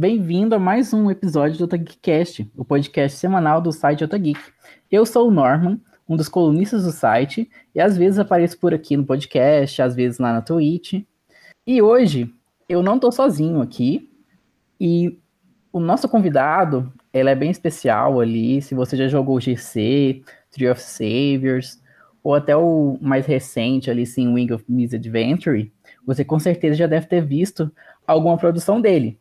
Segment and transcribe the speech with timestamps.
[0.00, 4.38] Bem-vindo a mais um episódio do Otageekcast, o podcast semanal do site Otageek.
[4.88, 8.96] Eu sou o Norman, um dos colunistas do site, e às vezes apareço por aqui
[8.96, 11.02] no podcast, às vezes lá na Twitch.
[11.66, 12.32] E hoje
[12.68, 14.08] eu não estou sozinho aqui,
[14.80, 15.18] e
[15.72, 20.80] o nosso convidado, ele é bem especial ali, se você já jogou GC, Tree of
[20.80, 21.82] Saviors,
[22.22, 25.72] ou até o mais recente ali, sim, Wing of Misadventure,
[26.06, 27.68] você com certeza já deve ter visto
[28.06, 29.18] alguma produção dele.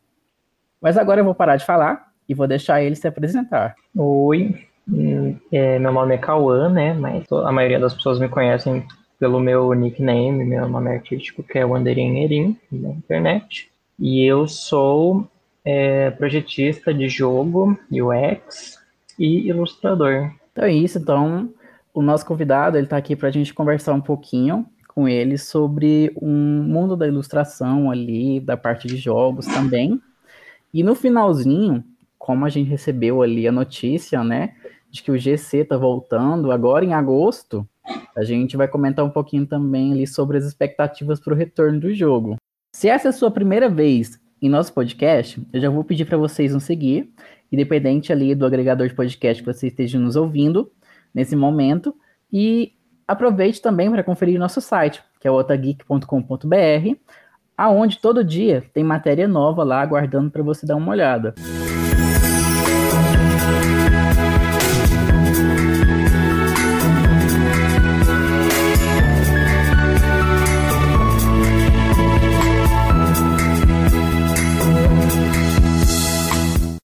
[0.81, 3.76] Mas agora eu vou parar de falar e vou deixar ele se apresentar.
[3.95, 4.55] Oi,
[4.88, 6.94] hum, é, meu nome é Cauã, né?
[6.94, 8.86] Mas a maioria das pessoas me conhecem
[9.20, 13.72] pelo meu nickname, meu nome artístico, que é Wanderin Erin, na internet.
[14.00, 15.27] E eu sou
[15.66, 18.80] é, projetista de jogo, UX
[19.17, 20.31] e ilustrador.
[20.52, 21.50] Então é isso, então
[21.94, 26.12] o nosso convidado ele está aqui para a gente conversar um pouquinho com ele sobre
[26.22, 30.02] um mundo da ilustração ali, da parte de jogos também.
[30.78, 31.83] E no finalzinho,
[32.20, 34.53] como a gente recebeu ali a notícia, né,
[34.92, 37.67] de que o GC está voltando agora em agosto,
[38.16, 41.92] a gente vai comentar um pouquinho também ali sobre as expectativas para o retorno do
[41.95, 42.36] jogo.
[42.72, 46.16] Se essa é a sua primeira vez em nosso podcast, eu já vou pedir para
[46.16, 47.12] vocês nos seguir,
[47.52, 50.72] independente ali do agregador de podcast que você esteja nos ouvindo,
[51.12, 51.95] nesse momento.
[52.31, 52.73] E
[53.08, 56.97] aproveite também para conferir nosso site, que é otageek.com.br,
[57.58, 61.33] aonde todo dia tem matéria nova lá aguardando para você dar uma olhada.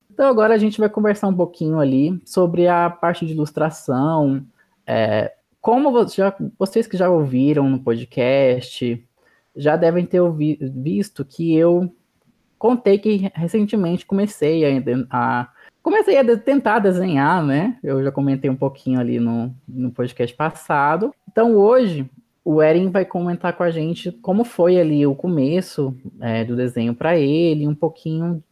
[0.09, 4.45] Então agora a gente vai conversar um pouquinho ali sobre a parte de ilustração.
[4.87, 9.05] É, como já, vocês que já ouviram no podcast,
[9.55, 11.93] já devem ter ouvi, visto que eu
[12.57, 15.49] contei que recentemente comecei a, a
[15.81, 17.77] comecei a tentar desenhar, né?
[17.83, 21.13] Eu já comentei um pouquinho ali no, no podcast passado.
[21.29, 22.09] Então hoje
[22.43, 26.93] o Erin vai comentar com a gente como foi ali o começo é, do desenho
[26.93, 28.43] para ele, um pouquinho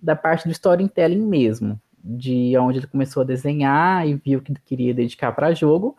[0.00, 4.92] da parte do storytelling mesmo, de onde ele começou a desenhar e viu que queria
[4.92, 5.96] dedicar para jogo,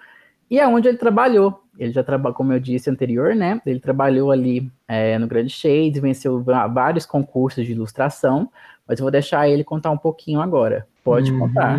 [0.49, 1.64] e aonde ele trabalhou.
[1.77, 3.61] Ele já trabalhou, como eu disse anterior, né?
[3.65, 8.49] Ele trabalhou ali é, no Grand Shades, venceu vários concursos de ilustração,
[8.87, 10.87] mas eu vou deixar ele contar um pouquinho agora.
[11.03, 11.39] Pode uhum.
[11.39, 11.77] contar.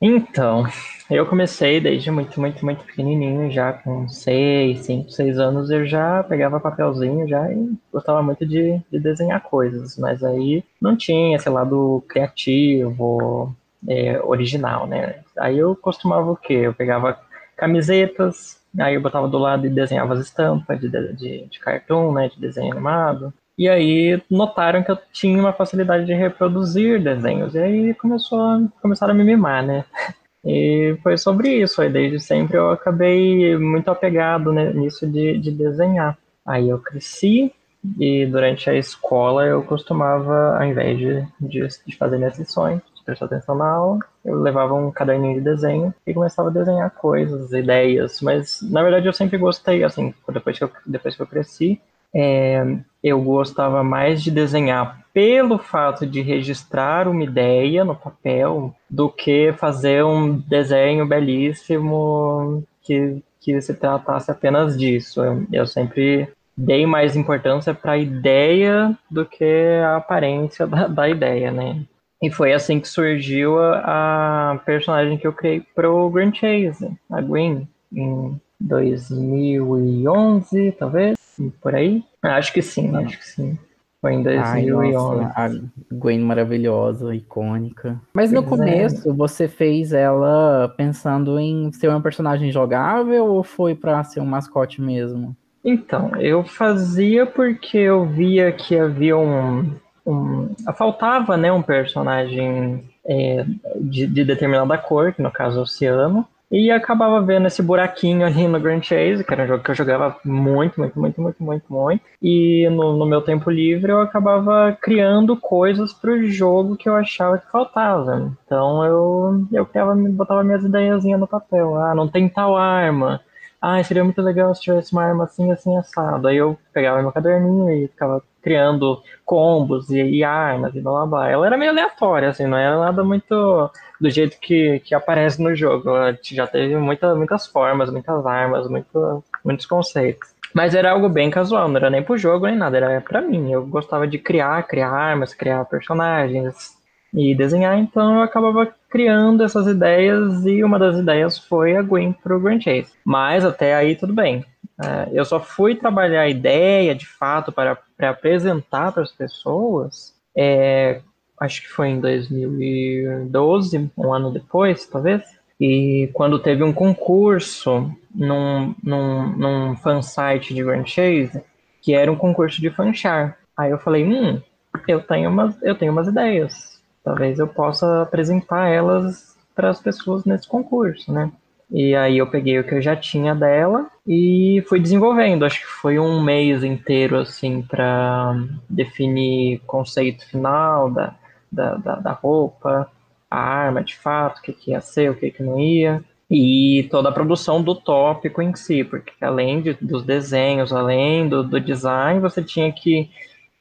[0.00, 0.64] Então,
[1.10, 6.22] eu comecei desde muito, muito, muito pequenininho, já com seis, cinco, seis anos, eu já
[6.22, 11.48] pegava papelzinho já e gostava muito de, de desenhar coisas, mas aí não tinha esse
[11.48, 13.54] lado criativo,
[13.88, 15.20] é, original, né?
[15.38, 16.54] Aí eu costumava o quê?
[16.54, 17.18] Eu pegava
[17.56, 22.28] camisetas, aí eu botava do lado e desenhava as estampas de, de, de cartoon, né,
[22.28, 27.54] de desenho animado, e aí notaram que eu tinha uma facilidade de reproduzir desenhos.
[27.54, 29.84] E aí começou começaram a me mimar, né?
[30.48, 31.82] E foi sobre isso.
[31.82, 36.16] Aí desde sempre eu acabei muito apegado né, nisso de, de desenhar.
[36.46, 37.52] Aí eu cresci
[37.98, 43.04] e durante a escola eu costumava, ao invés de, de, de fazer minhas lições, de
[43.04, 47.52] prestar atenção na aula, eu levava um caderninho de desenho e começava a desenhar coisas,
[47.52, 48.20] ideias.
[48.20, 51.80] Mas na verdade eu sempre gostei, assim, depois que eu, depois que eu cresci,
[52.14, 59.08] é, eu gostava mais de desenhar pelo fato de registrar uma ideia no papel do
[59.08, 65.22] que fazer um desenho belíssimo que, que se tratasse apenas disso.
[65.22, 71.08] Eu, eu sempre dei mais importância para a ideia do que a aparência da, da,
[71.08, 71.82] ideia, né?
[72.22, 77.20] E foi assim que surgiu a, a personagem que eu criei pro Grand Chase, a
[77.20, 81.16] Gwen, em 2011, talvez
[81.60, 82.02] por aí?
[82.22, 83.04] Acho que sim, é.
[83.04, 83.58] acho que sim.
[84.00, 85.24] Foi em 2011.
[85.34, 85.50] Ai, a
[85.92, 88.00] Gwen maravilhosa, icônica.
[88.14, 88.64] Mas no pois é.
[88.64, 89.12] começo, é.
[89.12, 94.80] você fez ela pensando em ser uma personagem jogável ou foi para ser um mascote
[94.80, 95.36] mesmo?
[95.64, 99.74] Então, eu fazia porque eu via que havia um.
[100.06, 103.44] Um faltava né, um personagem é,
[103.80, 108.24] de, de determinada cor, que no caso é o Oceano, e acabava vendo esse buraquinho
[108.24, 111.42] ali no Grand Chase, que era um jogo que eu jogava muito, muito, muito, muito,
[111.42, 112.04] muito, muito.
[112.22, 116.94] E no, no meu tempo livre eu acabava criando coisas para o jogo que eu
[116.94, 118.32] achava que faltava.
[118.44, 121.74] Então eu, eu criava, botava minhas ideiazinhas no papel.
[121.76, 123.20] Ah, não tem tal arma.
[123.60, 126.28] Ah, seria muito legal se tivesse uma arma assim, assim, assado.
[126.28, 131.06] Aí eu pegava meu caderninho e ficava criando combos e, e armas e blá blá
[131.06, 131.28] blá.
[131.28, 133.68] Ela era meio aleatória, assim, não era nada muito
[134.00, 135.90] do jeito que, que aparece no jogo.
[135.90, 140.28] Ela já teve muita, muitas formas, muitas armas, muito, muitos conceitos.
[140.54, 143.50] Mas era algo bem casual, não era nem pro jogo nem nada, era para mim.
[143.50, 146.76] Eu gostava de criar, criar armas, criar personagens
[147.12, 152.12] e desenhar, então eu acabava criando essas ideias e uma das ideias foi a Gwen
[152.12, 152.92] pro Grand Chase.
[153.04, 154.44] Mas até aí tudo bem.
[154.82, 160.14] É, eu só fui trabalhar a ideia de fato para, para apresentar para as pessoas,
[160.36, 161.00] é,
[161.40, 165.22] acho que foi em 2012, um ano depois, talvez.
[165.58, 171.42] E quando teve um concurso num, num, num fansite de Grand Chase,
[171.80, 173.38] que era um concurso de fanchar.
[173.56, 174.40] Aí eu falei, hum,
[174.86, 176.80] eu tenho umas, eu tenho umas ideias.
[177.02, 181.30] Talvez eu possa apresentar elas para as pessoas nesse concurso, né?
[181.70, 185.44] E aí eu peguei o que eu já tinha dela e fui desenvolvendo.
[185.44, 188.36] Acho que foi um mês inteiro assim para
[188.68, 191.14] definir conceito final da,
[191.50, 192.90] da, da, da, roupa,
[193.30, 196.02] a arma de fato, o que, que ia ser, o que, que não ia.
[196.30, 201.42] E toda a produção do tópico em si, porque além de, dos desenhos, além do,
[201.42, 203.10] do design, você tinha que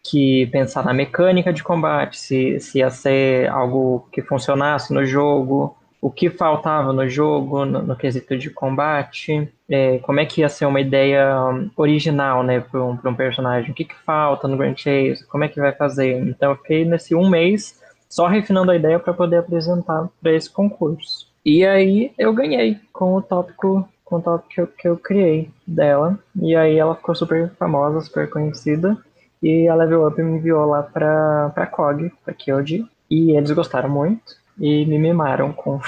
[0.08, 5.76] que pensar na mecânica de combate, se, se ia ser algo que funcionasse no jogo,
[6.06, 10.50] o que faltava no jogo, no, no quesito de combate, é, como é que ia
[10.50, 11.36] ser uma ideia
[11.76, 15.48] original, né, para um, um, personagem, o que, que falta no Grand Chase, como é
[15.48, 16.20] que vai fazer.
[16.28, 20.48] Então eu fiquei nesse um mês só refinando a ideia para poder apresentar para esse
[20.48, 21.28] concurso.
[21.44, 25.50] E aí eu ganhei com o tópico com o tópico que eu, que eu criei
[25.66, 26.20] dela.
[26.40, 28.96] E aí ela ficou super famosa, super conhecida.
[29.42, 32.86] E a Level Up me enviou lá pra, pra COG, pra Kyoji.
[33.10, 35.80] E eles gostaram muito e me mimaram com,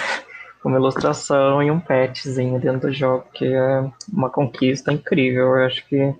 [0.63, 5.55] uma ilustração e um petzinho dentro do jogo, que é uma conquista incrível.
[5.55, 6.13] Eu acho que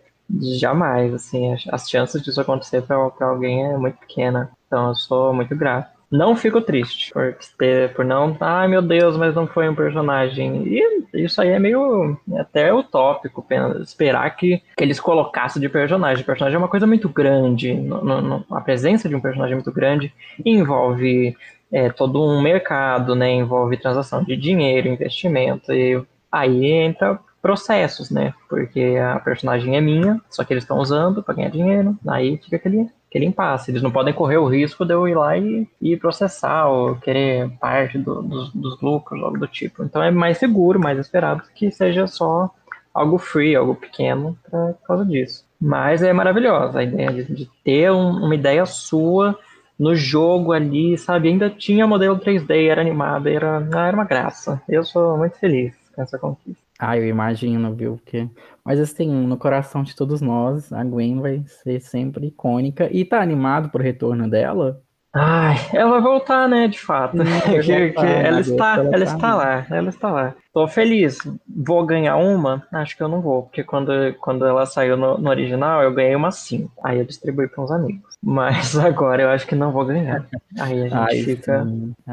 [0.60, 4.50] jamais, assim, as chances disso acontecer para alguém é muito pequena.
[4.68, 5.98] Então eu sou muito grato.
[6.10, 10.66] Não fico triste por ter, por não, ai meu Deus, mas não foi um personagem.
[10.66, 10.82] E
[11.14, 13.46] isso aí é meio até utópico,
[13.82, 16.24] esperar que, que eles colocassem de personagem.
[16.24, 19.56] O personagem é uma coisa muito grande, no, no, a presença de um personagem é
[19.56, 20.14] muito grande
[20.46, 21.36] envolve
[21.72, 23.32] é, todo um mercado, né?
[23.32, 28.34] Envolve transação de dinheiro, investimento, e aí entra processos, né?
[28.50, 32.58] Porque a personagem é minha, só que eles estão usando para ganhar dinheiro, aí fica
[32.58, 33.72] aquele, aquele impasse.
[33.72, 37.50] Eles não podem correr o risco de eu ir lá e, e processar ou querer
[37.60, 39.84] parte do, dos, dos lucros, algo do tipo.
[39.84, 42.50] Então é mais seguro, mais esperado que seja só
[42.94, 45.46] algo free, algo pequeno por causa disso.
[45.60, 49.38] Mas é maravilhosa a ideia de, de ter um, uma ideia sua
[49.78, 51.30] no jogo ali, sabe?
[51.30, 54.62] Ainda tinha modelo 3D, era animado, era, ah, era uma graça.
[54.68, 56.62] Eu sou muito feliz com essa conquista.
[56.80, 57.98] Ah, eu imagino, viu?
[57.98, 58.28] Porque...
[58.64, 62.90] Mas assim, no coração de todos nós, a Gwen vai ser sempre icônica.
[62.92, 64.82] E tá animado pro retorno dela?
[65.20, 67.18] Ai, ela vai voltar, né, de fato.
[67.64, 70.36] que, que ela, está, ela está lá, ela está lá.
[70.54, 71.18] Tô feliz.
[71.48, 72.64] Vou ganhar uma?
[72.72, 76.16] Acho que eu não vou, porque quando, quando ela saiu no, no original, eu ganhei
[76.16, 76.70] uma sim.
[76.84, 78.16] Aí eu distribuí para uns amigos.
[78.24, 80.26] Mas agora eu acho que não vou ganhar.
[80.60, 81.66] Aí a gente Ai, fica.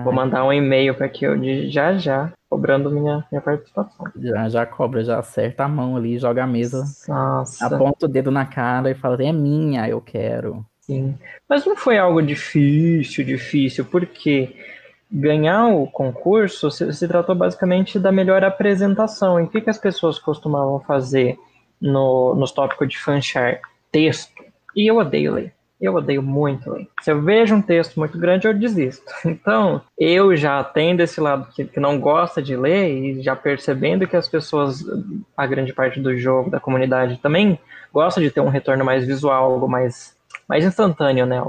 [0.03, 1.37] Vou mandar um e-mail para que eu
[1.71, 4.07] já já cobrando minha, minha participação.
[4.17, 7.67] Já, já cobra, já acerta a mão ali, joga a mesa, Nossa.
[7.67, 10.65] aponta o dedo na cara e fala: é minha, eu quero.
[10.87, 11.19] Sim.
[11.49, 14.55] Mas não foi algo difícil, difícil, porque
[15.11, 19.41] ganhar o concurso se, se tratou basicamente da melhor apresentação.
[19.41, 21.39] E o que, que as pessoas costumavam fazer
[21.81, 23.61] no, nos tópicos de fanchar?
[23.91, 24.45] Texto.
[24.77, 25.55] E eu odeio ler.
[25.81, 26.87] Eu odeio muito ler.
[27.01, 29.05] Se eu vejo um texto muito grande, eu desisto.
[29.25, 34.07] Então, eu já tendo esse lado que, que não gosta de ler e já percebendo
[34.07, 34.85] que as pessoas,
[35.37, 37.59] a grande parte do jogo, da comunidade também,
[37.93, 40.15] gosta de ter um retorno mais visual, algo mais
[40.49, 41.43] mais instantâneo, né?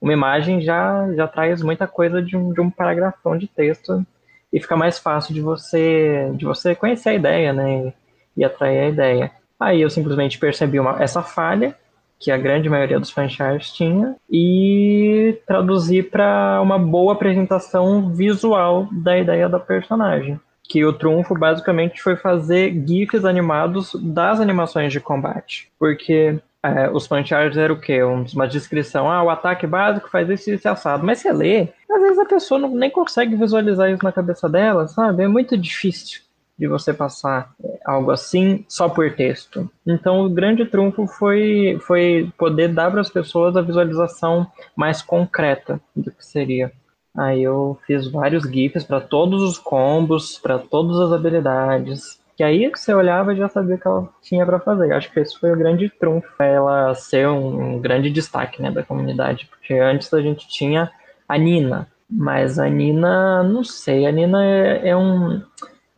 [0.00, 4.04] Uma imagem já, já traz muita coisa de um, de um paragrafão de texto
[4.52, 7.92] e fica mais fácil de você de você conhecer a ideia, né?
[8.36, 9.30] E, atrair a ideia.
[9.58, 11.76] Aí eu simplesmente percebi uma, essa falha
[12.18, 19.18] que a grande maioria dos fanchars tinha e traduzi para uma boa apresentação visual da
[19.18, 20.38] ideia da personagem.
[20.62, 25.70] Que o trunfo basicamente foi fazer GIFs animados das animações de combate.
[25.78, 28.02] Porque é, os punchards eram o quê?
[28.02, 29.10] Uma descrição.
[29.10, 31.04] Ah, o ataque básico faz isso e isso assado.
[31.04, 34.86] Mas você lê, às vezes a pessoa não, nem consegue visualizar isso na cabeça dela,
[34.86, 35.22] sabe?
[35.22, 36.20] É muito difícil
[36.58, 39.70] de você passar é, algo assim só por texto.
[39.86, 45.80] Então, o grande trunfo foi, foi poder dar para as pessoas a visualização mais concreta
[45.96, 46.70] do que seria.
[47.16, 52.70] Aí eu fiz vários GIFs para todos os combos, para todas as habilidades, que aí
[52.74, 54.90] você olhava e já sabia que ela tinha para fazer.
[54.94, 59.46] Acho que esse foi o grande trunfo, ela ser um grande destaque né, da comunidade,
[59.50, 60.90] porque antes a gente tinha
[61.28, 65.42] a Nina, mas a Nina, não sei, a Nina é, é um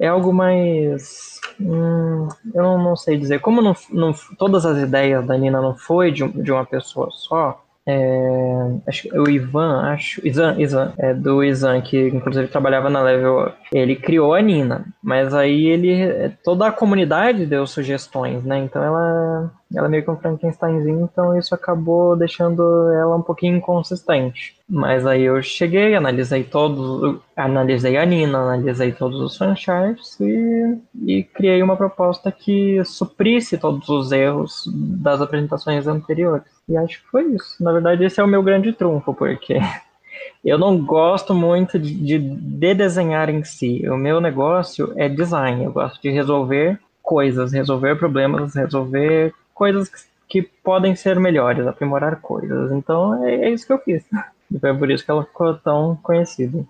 [0.00, 3.40] é algo mais Hum, eu não, não, sei dizer.
[3.40, 7.61] Como não, não, todas as ideias da Nina não foi de, de uma pessoa só,
[7.86, 10.26] é, acho o Ivan, acho.
[10.26, 13.56] Isan, Isan, é do Isan, que inclusive trabalhava na Level Up.
[13.72, 16.30] Ele criou a Nina, mas aí ele.
[16.44, 18.58] Toda a comunidade deu sugestões, né?
[18.58, 22.62] Então ela, ela meio que um Frankensteinzinho, então isso acabou deixando
[22.92, 24.54] ela um pouquinho inconsistente.
[24.68, 31.22] Mas aí eu cheguei, analisei todos, analisei a Nina, analisei todos os franchises e, e
[31.24, 36.44] criei uma proposta que suprisse todos os erros das apresentações anteriores.
[36.68, 37.62] E acho que foi isso.
[37.62, 39.58] Na verdade, esse é o meu grande trunfo, porque
[40.44, 43.88] eu não gosto muito de, de, de, desenhar em si.
[43.88, 45.64] O meu negócio é design.
[45.64, 52.20] Eu gosto de resolver coisas, resolver problemas, resolver coisas que, que podem ser melhores, aprimorar
[52.20, 52.72] coisas.
[52.72, 54.04] Então é, é isso que eu fiz.
[54.50, 56.64] E foi por isso que ela ficou tão conhecida.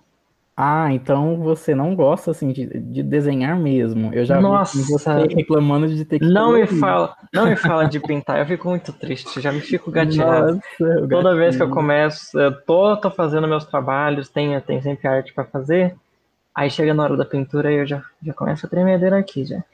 [0.55, 4.13] Ah, então você não gosta assim de, de desenhar mesmo.
[4.13, 7.87] Eu já Nossa, vi você reclamando de ter que não me fala, não me fala
[7.87, 8.39] de pintar.
[8.39, 10.61] Eu fico muito triste, já me fico gatilhado.
[10.79, 15.09] Nossa, Toda vez que eu começo, eu tô, tô fazendo meus trabalhos, tem, tem sempre
[15.09, 15.97] arte para fazer.
[16.55, 19.65] Aí chega na hora da pintura e eu já, já começo a tremedeira aqui já.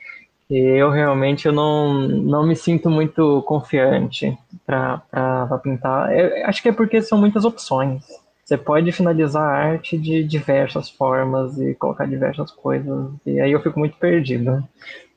[0.50, 6.16] Eu realmente eu não, não me sinto muito confiante para pintar.
[6.16, 8.04] Eu, acho que é porque são muitas opções.
[8.42, 13.10] Você pode finalizar a arte de diversas formas e colocar diversas coisas.
[13.26, 14.66] E aí eu fico muito perdido.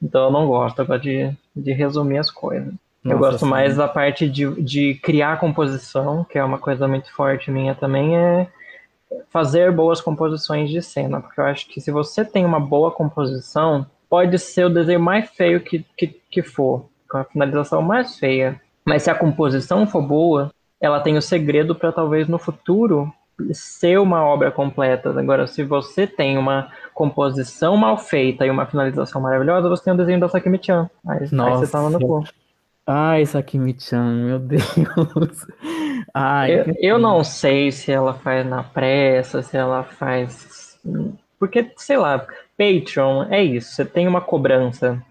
[0.03, 2.73] Então eu não gosto, eu gosto de, de resumir as coisas.
[3.01, 3.49] Nossa, eu gosto sim.
[3.49, 8.17] mais da parte de, de criar composição, que é uma coisa muito forte minha também,
[8.17, 8.47] é
[9.29, 11.21] fazer boas composições de cena.
[11.21, 15.29] Porque eu acho que se você tem uma boa composição, pode ser o desenho mais
[15.29, 18.59] feio que, que, que for, com a finalização mais feia.
[18.83, 20.51] Mas se a composição for boa,
[20.81, 23.09] ela tem o segredo para talvez no futuro
[23.53, 25.17] ser uma obra completa.
[25.17, 29.97] Agora, se você tem uma composição mal feita e uma finalização maravilhosa, você tem um
[29.97, 30.89] desenho da Sakimi-chan.
[31.07, 32.23] Aí, aí você tá no cu.
[32.85, 35.47] Ai, Sakimi-chan, meu Deus.
[36.13, 40.77] Ai, eu, eu não sei se ela faz na pressa, se ela faz.
[41.39, 42.25] Porque, sei lá,
[42.61, 43.73] Patreon é isso.
[43.73, 45.01] Você tem uma cobrança.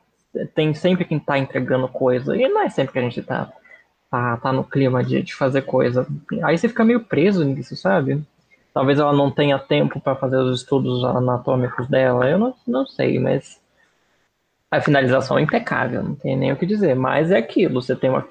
[0.55, 2.37] Tem sempre quem tá entregando coisa.
[2.37, 3.53] E não é sempre que a gente tá
[4.11, 6.07] tá, tá no clima de, de fazer coisa.
[6.43, 8.23] Aí você fica meio preso nisso, sabe?
[8.75, 13.19] Talvez ela não tenha tempo para fazer os estudos anatômicos dela, eu não, não sei,
[13.19, 13.61] mas
[14.71, 16.95] a finalização é impecável, não tem nem o que dizer.
[16.95, 18.25] Mas é aquilo, você tem uma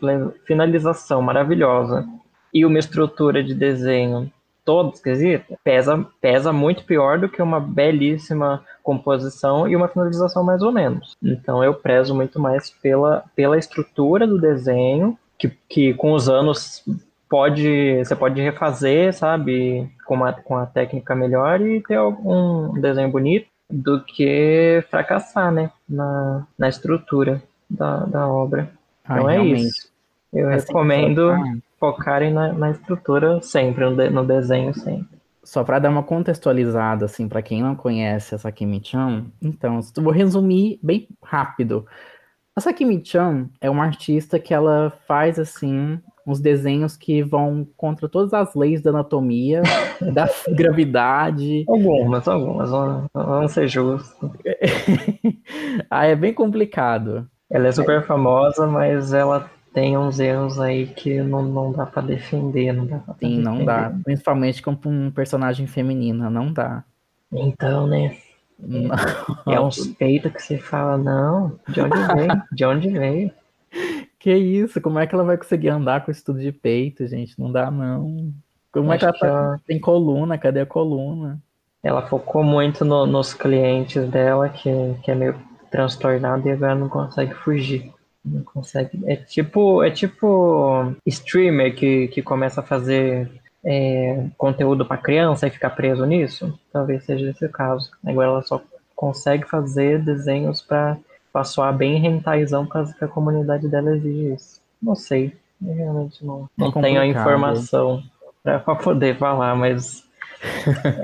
[0.45, 2.07] finalização maravilhosa
[2.53, 4.31] e uma estrutura de desenho
[4.69, 10.61] toda esquisita, pesa, pesa muito pior do que uma belíssima composição e uma finalização mais
[10.61, 11.17] ou menos.
[11.23, 16.85] Então eu prezo muito mais pela, pela estrutura do desenho que, que com os anos
[17.27, 23.09] pode você pode refazer, sabe, com, uma, com a técnica melhor e ter um desenho
[23.09, 28.69] bonito do que fracassar, né, na, na estrutura da, da obra.
[29.03, 29.65] então é realmente.
[29.65, 29.89] isso.
[30.31, 31.31] Eu recomendo
[31.79, 35.19] focarem na, na estrutura sempre, no, de, no desenho sempre.
[35.43, 40.79] Só para dar uma contextualizada, assim, para quem não conhece essa Kimi-chan, então, vou resumir
[40.83, 41.85] bem rápido.
[42.55, 48.33] A Sakimi-chan é uma artista que ela faz assim uns desenhos que vão contra todas
[48.33, 49.63] as leis da anatomia,
[50.13, 51.63] da gravidade.
[51.67, 52.69] Algumas, algumas,
[53.13, 54.13] vamos ser justos.
[55.89, 57.27] ah, é bem complicado.
[57.49, 62.01] Ela é super famosa, mas ela tem uns erros aí que não, não dá para
[62.01, 63.43] defender, não dá pra Sim, defender.
[63.43, 63.93] não dá.
[64.03, 66.83] Principalmente com um personagem feminina, não dá.
[67.31, 68.17] Então, né?
[69.47, 72.43] É um peito que você fala, não, de onde veio?
[72.51, 73.31] De onde veio?
[74.19, 74.81] Que isso?
[74.81, 77.39] Como é que ela vai conseguir andar com estudo de peito, gente?
[77.39, 78.33] Não dá, não.
[78.69, 79.27] Como Acho é que ela, tá...
[79.27, 80.37] ela, tem coluna?
[80.37, 81.41] Cadê a coluna?
[81.81, 84.69] Ela focou muito no, nos clientes dela, que,
[85.03, 85.39] que é meio
[85.71, 87.93] transtornado e agora não consegue fugir.
[88.29, 89.01] Não consegue.
[89.05, 93.29] É tipo, é tipo streamer que, que começa a fazer
[93.63, 96.57] é, conteúdo para criança e ficar preso nisso?
[96.71, 97.91] Talvez seja esse o caso.
[98.05, 98.61] Agora ela só
[98.95, 100.97] consegue fazer desenhos para
[101.43, 104.61] soar bem rentaizão caso que a comunidade dela exige isso.
[104.81, 105.33] Não sei.
[105.65, 108.03] Eu realmente não, não é tenho a informação
[108.43, 110.03] para poder falar, mas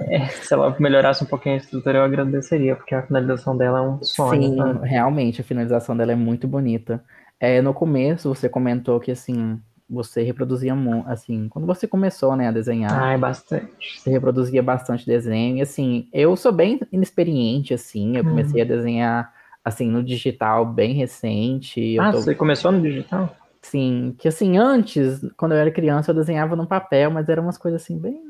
[0.09, 3.81] é, se ela melhorasse um pouquinho a estrutura, eu agradeceria, porque a finalização dela é
[3.81, 4.41] um sonho.
[4.41, 4.79] Sim, né?
[4.83, 7.03] realmente, a finalização dela é muito bonita.
[7.39, 10.73] É, no começo, você comentou que, assim, você reproduzia
[11.05, 13.03] assim, quando você começou, né, a desenhar.
[13.03, 13.99] Ah, é bastante.
[13.99, 15.57] Você reproduzia bastante desenho.
[15.57, 18.17] E assim, eu sou bem inexperiente, assim.
[18.17, 18.29] Eu hum.
[18.29, 19.31] comecei a desenhar
[19.63, 21.99] assim no digital bem recente.
[21.99, 22.21] Ah, tô...
[22.21, 23.35] você começou no digital?
[23.61, 27.57] Sim, que assim, antes, quando eu era criança, eu desenhava no papel, mas eram umas
[27.57, 28.21] coisas assim bem,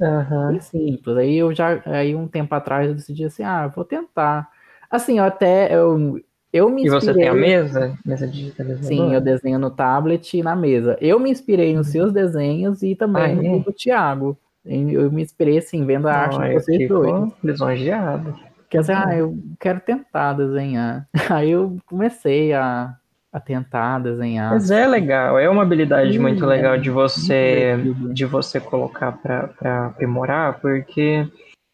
[0.00, 0.60] uhum.
[0.60, 1.16] simples.
[1.16, 4.48] Aí eu já, aí um tempo atrás eu decidi assim, ah, vou tentar.
[4.90, 6.20] Assim, eu até eu
[6.52, 6.98] eu me inspirei...
[6.98, 7.98] E você tem a mesa?
[8.06, 8.86] Mesa digitalizadora?
[8.86, 10.96] Sim, eu desenho no tablet e na mesa.
[11.00, 11.92] Eu me inspirei nos uhum.
[11.92, 13.58] seus desenhos e também ah, no é?
[13.58, 14.38] do Thiago.
[14.64, 17.32] Eu me inspirei, assim, vendo a Não, arte de vocês dois.
[17.42, 18.38] lisonjeado.
[18.70, 21.08] Quer dizer, ah, eu quero tentar desenhar.
[21.28, 22.94] Aí eu comecei a,
[23.34, 24.52] a tentar desenhar.
[24.52, 27.76] Mas é legal, é uma habilidade muito legal é de você
[28.12, 31.26] de você colocar para aprimorar, porque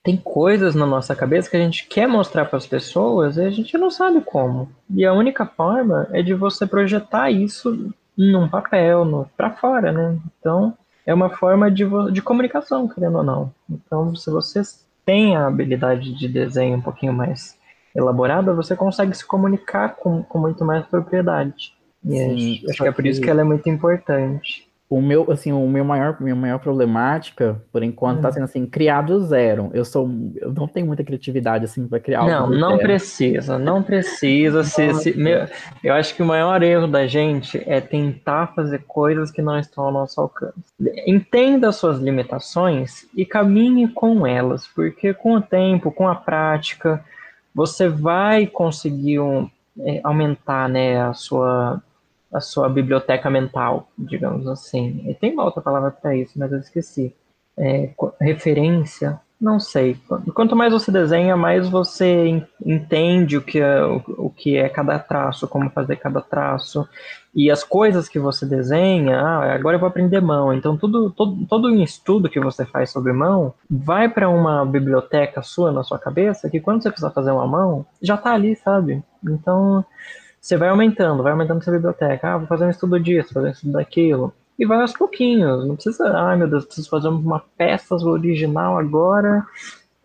[0.02, 3.50] tem coisas na nossa cabeça que a gente quer mostrar para as pessoas e a
[3.50, 4.70] gente não sabe como.
[4.88, 10.18] E a única forma é de você projetar isso num papel, para fora, né?
[10.38, 10.72] Então,
[11.04, 13.52] é uma forma de, de comunicação, querendo ou não.
[13.68, 14.62] Então, se você
[15.04, 17.59] tem a habilidade de desenho um pouquinho mais
[17.94, 21.74] elaborada, você consegue se comunicar com, com muito mais propriedade.
[22.04, 25.52] E Sim, acho que é por isso que ela é muito importante o meu, assim,
[25.52, 28.32] o meu maior, minha maior problemática, por enquanto, está hum.
[28.32, 29.70] sendo assim, criar do zero.
[29.72, 32.82] Eu sou, eu não tenho muita criatividade assim para criar Não, algo não zero.
[32.82, 34.64] precisa, não precisa.
[34.64, 35.46] se, se, meu,
[35.84, 39.84] eu acho que o maior erro da gente é tentar fazer coisas que não estão
[39.84, 40.74] ao nosso alcance.
[41.06, 47.04] Entenda as suas limitações e caminhe com elas, porque com o tempo, com a prática,
[47.54, 49.48] você vai conseguir um,
[49.80, 51.82] é, aumentar, né, a sua
[52.32, 55.02] a sua biblioteca mental, digamos assim.
[55.08, 57.12] E tem uma outra palavra para isso, mas eu esqueci.
[57.58, 57.90] É,
[58.20, 59.96] referência, não sei.
[60.34, 65.48] Quanto mais você desenha, mais você entende o que, é, o, que é cada traço,
[65.48, 66.86] como fazer cada traço.
[67.34, 70.52] E as coisas que você desenha, ah, agora eu vou aprender mão.
[70.52, 75.72] Então, tudo, todo, todo estudo que você faz sobre mão vai para uma biblioteca sua
[75.72, 79.02] na sua cabeça, que quando você precisar fazer uma mão, já está ali, sabe?
[79.24, 79.82] Então,
[80.38, 82.34] você vai aumentando, vai aumentando sua biblioteca.
[82.34, 84.34] Ah, vou fazer um estudo disso, fazer um estudo daquilo.
[84.60, 85.66] E vai aos pouquinhos.
[85.66, 89.42] Não precisa, ai meu Deus, preciso fazer uma peça original agora.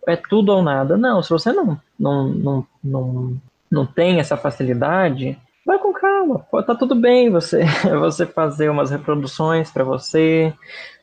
[0.07, 0.95] É tudo ou nada.
[0.95, 6.45] Não, se você não, não, não, não, não tem essa facilidade, vai com calma.
[6.65, 7.65] Tá tudo bem você,
[7.99, 10.53] você fazer umas reproduções para você,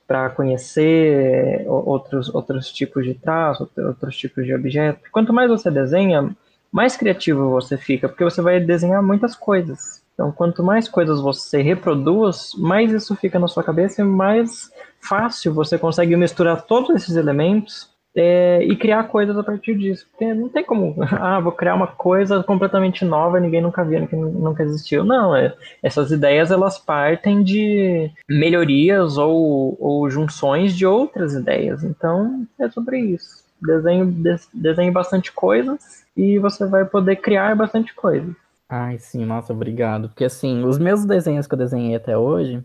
[0.06, 5.10] para conhecer outros, outros tipos de traços, outros tipos de objetos.
[5.10, 6.34] Quanto mais você desenha,
[6.70, 10.01] mais criativo você fica, porque você vai desenhar muitas coisas.
[10.22, 15.52] Então, quanto mais coisas você reproduz, mais isso fica na sua cabeça e mais fácil
[15.52, 20.06] você consegue misturar todos esses elementos é, e criar coisas a partir disso.
[20.12, 24.20] Porque não tem como, ah, vou criar uma coisa completamente nova, ninguém nunca viu, ninguém
[24.20, 25.02] nunca existiu.
[25.02, 31.82] Não, é, essas ideias elas partem de melhorias ou, ou junções de outras ideias.
[31.82, 33.42] Então, é sobre isso.
[33.61, 34.06] Desenho,
[34.54, 38.32] desenho bastante coisas e você vai poder criar bastante coisa.
[38.74, 40.08] Ai, sim, nossa, obrigado.
[40.08, 42.64] Porque assim, os meus desenhos que eu desenhei até hoje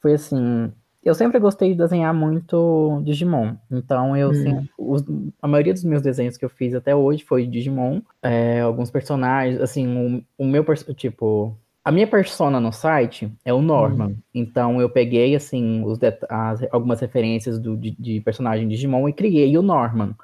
[0.00, 0.72] foi assim.
[1.04, 3.54] Eu sempre gostei de desenhar muito Digimon.
[3.70, 4.34] Então, eu hum.
[4.34, 5.04] sempre, os,
[5.42, 8.00] a maioria dos meus desenhos que eu fiz até hoje foi Digimon.
[8.22, 10.64] É, alguns personagens, assim, o, o meu,
[10.96, 11.54] tipo,
[11.84, 14.06] a minha persona no site é o Norman.
[14.06, 14.16] Uhum.
[14.34, 15.98] Então eu peguei assim os
[16.30, 20.14] as, algumas referências do, de, de, personagem Digimon e criei o Norman.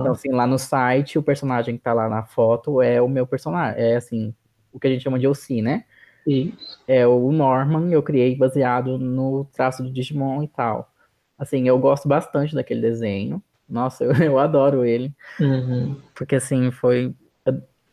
[0.00, 3.24] Então assim, lá no site o personagem que tá lá na foto é o meu
[3.28, 4.34] personagem, é assim,
[4.74, 5.84] o que a gente chama de OC, né?
[6.26, 6.82] Isso.
[6.86, 10.90] É o Norman, eu criei baseado no traço do Digimon e tal.
[11.38, 13.42] Assim, eu gosto bastante daquele desenho.
[13.68, 15.12] Nossa, eu, eu adoro ele.
[15.40, 15.96] Uhum.
[16.14, 17.14] Porque assim, foi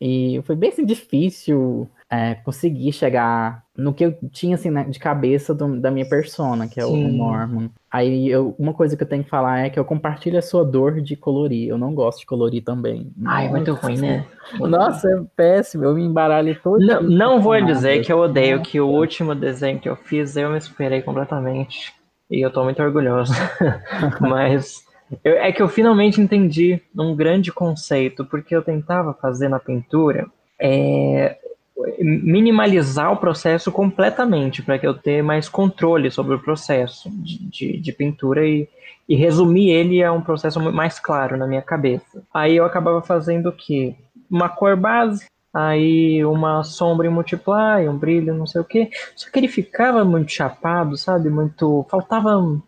[0.04, 4.98] e foi bem assim, difícil é, conseguir chegar no que eu tinha assim né, de
[4.98, 7.06] cabeça do, da minha persona, que é Sim.
[7.06, 7.70] o Norman.
[7.90, 10.64] Aí eu, uma coisa que eu tenho que falar é que eu compartilho a sua
[10.64, 11.68] dor de colorir.
[11.68, 13.10] Eu não gosto de colorir também.
[13.24, 14.26] Ai, é muito ruim, né?
[14.58, 15.84] Nossa, é péssimo.
[15.84, 16.84] Eu me embaralho todo.
[16.84, 20.50] Não, não vou dizer que eu odeio, que o último desenho que eu fiz eu
[20.50, 21.92] me esperei completamente.
[22.30, 23.32] E eu tô muito orgulhoso.
[24.20, 24.84] Mas
[25.24, 30.26] eu, é que eu finalmente entendi um grande conceito, porque eu tentava fazer na pintura
[30.64, 31.38] é,
[31.98, 37.78] minimalizar o processo completamente para que eu tenha mais controle sobre o processo de, de,
[37.78, 38.68] de, pintura e,
[39.08, 42.22] e resumir ele a um processo mais claro na minha cabeça.
[42.32, 43.94] Aí eu acabava fazendo o quê?
[44.30, 48.90] Uma cor base, aí uma sombra em multiply, um brilho, não sei o que.
[49.16, 51.30] Só que ele ficava muito chapado, sabe?
[51.30, 51.86] Muito.
[51.90, 52.60] Faltava.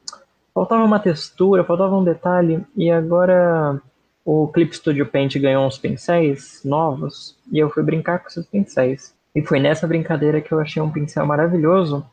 [0.55, 2.64] Faltava uma textura, faltava um detalhe.
[2.77, 3.81] E agora
[4.24, 9.14] o Clip Studio Paint ganhou uns pincéis novos e eu fui brincar com esses pincéis.
[9.34, 12.06] E foi nessa brincadeira que eu achei um pincel maravilhoso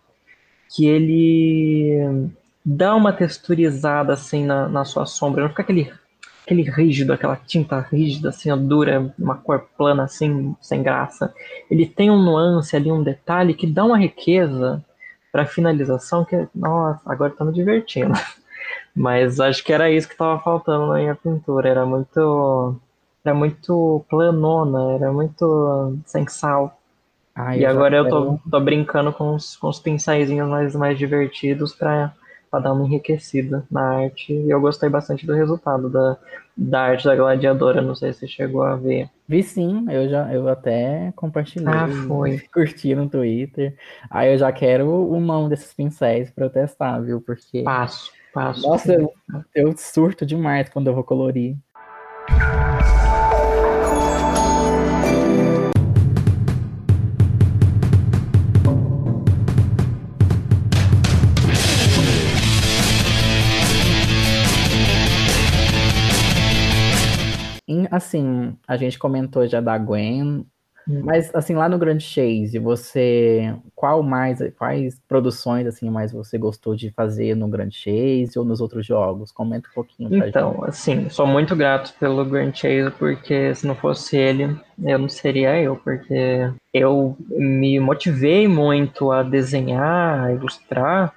[0.69, 2.29] que ele
[2.65, 5.91] dá uma texturizada assim na, na sua sombra, não fica aquele,
[6.43, 11.33] aquele rígido, aquela tinta rígida, assim, dura, uma cor plana assim, sem graça.
[11.69, 14.83] Ele tem um nuance ali, um detalhe que dá uma riqueza
[15.31, 18.13] para finalização que, nossa, agora estamos divertindo.
[18.95, 21.69] Mas acho que era isso que estava faltando na minha pintura.
[21.69, 22.75] Era muito.
[23.23, 26.77] Era muito planona, era muito sem sal.
[27.35, 31.73] Ah, e agora eu tô, tô brincando com os, com os pincéisinhos mais, mais divertidos
[31.73, 32.13] para
[32.51, 34.33] dar uma enriquecida na arte.
[34.33, 36.17] E eu gostei bastante do resultado da,
[36.57, 37.81] da arte da gladiadora.
[37.81, 39.09] Não sei se você chegou a ver.
[39.27, 41.73] Vi sim, eu já eu até compartilhei.
[41.73, 42.39] Ah, foi.
[42.53, 43.75] Curti no Twitter.
[44.09, 47.21] Aí eu já quero o nome desses pincéis para eu testar, viu?
[47.21, 47.63] Porque.
[47.63, 48.61] Passo, passo.
[48.61, 49.13] Nossa, eu,
[49.53, 51.57] eu surto demais quando eu vou colorir.
[67.91, 70.45] assim, a gente comentou já da Gwen.
[70.87, 76.75] Mas assim, lá no Grand Chase, você qual mais quais produções assim mais você gostou
[76.75, 79.31] de fazer no Grand Chase ou nos outros jogos?
[79.31, 80.69] Comenta um pouquinho pra Então, gente.
[80.69, 85.59] assim, sou muito grato pelo Grand Chase porque se não fosse ele, eu não seria
[85.61, 91.13] eu, porque eu me motivei muito a desenhar, a ilustrar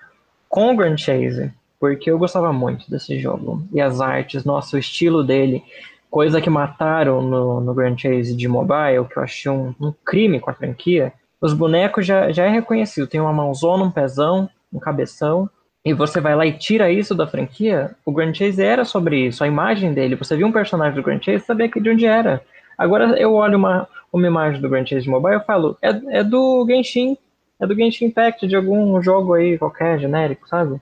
[0.48, 3.66] com o Grand Chase, porque eu gostava muito desse jogo.
[3.72, 5.62] E as artes, nossa, o estilo dele
[6.14, 10.38] coisa que mataram no, no Grand Chase de mobile, que eu achei um, um crime
[10.38, 13.08] com a franquia, os bonecos já, já é reconhecido.
[13.08, 15.50] Tem uma mãozona, um pezão, um cabeção,
[15.84, 17.96] e você vai lá e tira isso da franquia.
[18.06, 20.14] O Grand Chase era sobre isso, a imagem dele.
[20.14, 22.40] Você viu um personagem do Grand Chase, sabia que de onde era.
[22.78, 26.64] Agora eu olho uma, uma imagem do Grand Chase mobile e falo, é, é do
[26.68, 27.18] Genshin,
[27.60, 30.80] é do Genshin Impact, de algum jogo aí qualquer, genérico, sabe?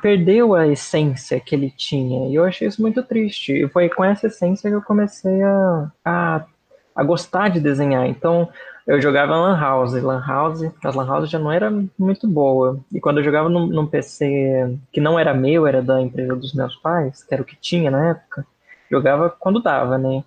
[0.00, 2.28] Perdeu a essência que ele tinha.
[2.28, 3.52] E eu achei isso muito triste.
[3.52, 6.44] E foi com essa essência que eu comecei a, a,
[6.94, 8.06] a gostar de desenhar.
[8.06, 8.48] Então,
[8.86, 9.92] eu jogava Lan House.
[9.92, 12.80] Lan House, as Lan House já não era muito boa.
[12.92, 16.52] E quando eu jogava num, num, PC que não era meu, era da empresa dos
[16.52, 18.44] meus pais, que era o que tinha na época,
[18.90, 20.24] jogava quando dava, né?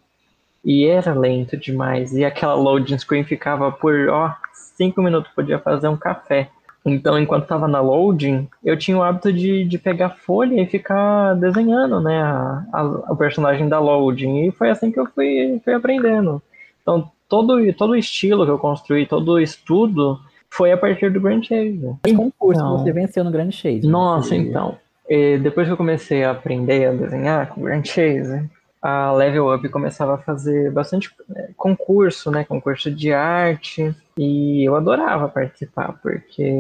[0.64, 2.14] E era lento demais.
[2.14, 6.50] E aquela loading screen ficava por, ó, cinco minutos podia fazer um café.
[6.86, 11.34] Então, enquanto estava na loading, eu tinha o hábito de, de pegar folha e ficar
[11.36, 14.48] desenhando, né, a, a, o personagem da loading.
[14.48, 16.42] E foi assim que eu fui, fui aprendendo.
[16.82, 20.20] Então, todo, todo o estilo que eu construí, todo o estudo,
[20.50, 21.96] foi a partir do Grand Chase.
[22.04, 23.88] Que concurso então, você venceu no Grand Chase?
[23.88, 24.78] Nossa, então.
[25.42, 28.50] depois que eu comecei a aprender a desenhar com o Grand Chase,
[28.84, 32.44] a Level Up começava a fazer bastante é, concurso, né?
[32.44, 33.96] Concurso de arte.
[34.18, 36.52] E eu adorava participar, porque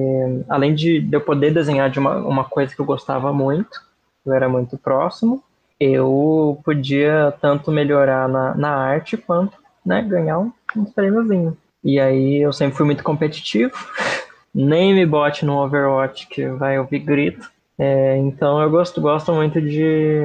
[0.47, 3.77] além de eu poder desenhar de uma, uma coisa que eu gostava muito,
[4.25, 5.43] eu era muito próximo,
[5.77, 11.57] eu podia tanto melhorar na, na arte quanto né, ganhar um, um prêmiozinho.
[11.83, 13.73] E aí eu sempre fui muito competitivo,
[14.55, 17.51] nem me bote no Overwatch que vai ouvir grito.
[17.77, 20.21] É, então eu gosto, gosto muito de,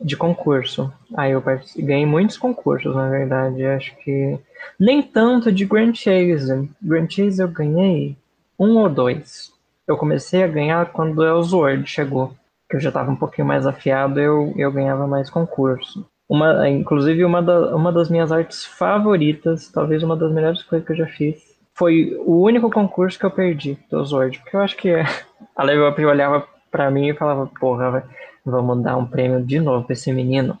[0.00, 0.92] de concurso.
[1.14, 1.42] Aí eu
[1.76, 3.64] ganhei muitos concursos, na verdade.
[3.64, 4.38] Acho que
[4.78, 6.70] nem tanto de Grand Chase.
[6.80, 8.16] Grand Chase eu ganhei
[8.58, 9.52] um ou dois.
[9.86, 12.32] Eu comecei a ganhar quando o Ellsworth chegou.
[12.68, 16.06] Que eu já estava um pouquinho mais afiado, eu, eu ganhava mais concurso.
[16.28, 20.92] Uma, inclusive, uma, da, uma das minhas artes favoritas, talvez uma das melhores coisas que
[20.92, 21.42] eu já fiz,
[21.74, 24.38] foi o único concurso que eu perdi do Ellsworth.
[24.38, 24.90] Porque eu acho que
[25.56, 28.04] a Level Up olhava para mim e falava, porra,
[28.44, 30.58] vamos dar um prêmio de novo pra esse menino.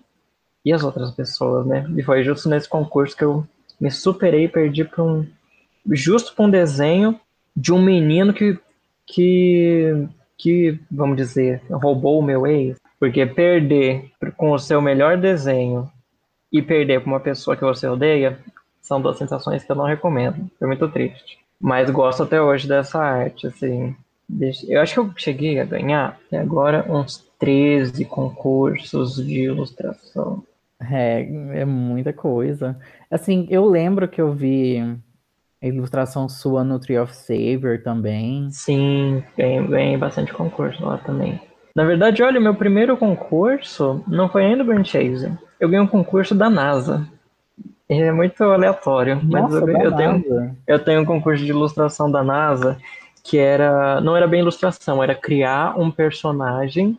[0.64, 1.86] E as outras pessoas, né?
[1.96, 3.46] E foi justo nesse concurso que eu
[3.80, 5.26] me superei e perdi para um.
[5.90, 7.18] Justo para um desenho
[7.56, 8.58] de um menino que,
[9.06, 12.76] que, que, vamos dizer, roubou o meu ex.
[12.98, 15.90] Porque perder com o seu melhor desenho
[16.52, 18.38] e perder para uma pessoa que você odeia
[18.82, 20.50] são duas sensações que eu não recomendo.
[20.58, 21.38] Foi muito triste.
[21.58, 23.94] Mas gosto até hoje dessa arte, assim.
[24.68, 30.44] Eu acho que eu cheguei a ganhar até agora uns 13 concursos de ilustração.
[30.80, 31.22] É,
[31.60, 32.78] é muita coisa.
[33.10, 34.78] Assim, eu lembro que eu vi
[35.62, 38.50] a ilustração sua no Tree of Savior também.
[38.50, 41.40] Sim, ganhei, bastante concurso lá também.
[41.74, 45.32] Na verdade, olha, meu primeiro concurso não foi ainda o Grand Chase.
[45.58, 47.06] Eu ganhei um concurso da NASA.
[47.88, 52.78] É muito aleatório, mas eu, eu tenho, eu tenho um concurso de ilustração da NASA
[53.22, 56.98] que era não era bem ilustração, era criar um personagem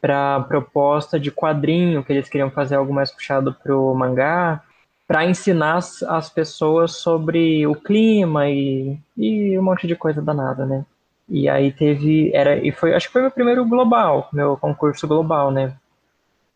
[0.00, 4.62] para proposta de quadrinho que eles queriam fazer algo mais puxado pro mangá
[5.06, 10.66] para ensinar as, as, pessoas sobre o clima e, e um monte de coisa danada,
[10.66, 10.84] né?
[11.28, 15.50] E aí teve era e foi acho que foi meu primeiro global, meu concurso global,
[15.50, 15.74] né?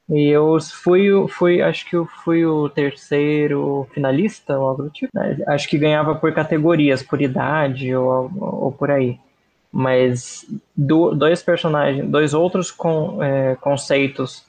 [0.09, 5.11] E eu fui, fui acho que eu fui o terceiro finalista ou algo do tipo.
[5.15, 5.39] Né?
[5.47, 9.19] Acho que ganhava por categorias, por idade ou, ou por aí.
[9.73, 10.45] Mas
[10.77, 14.45] do, dois personagens, dois outros con, é, conceitos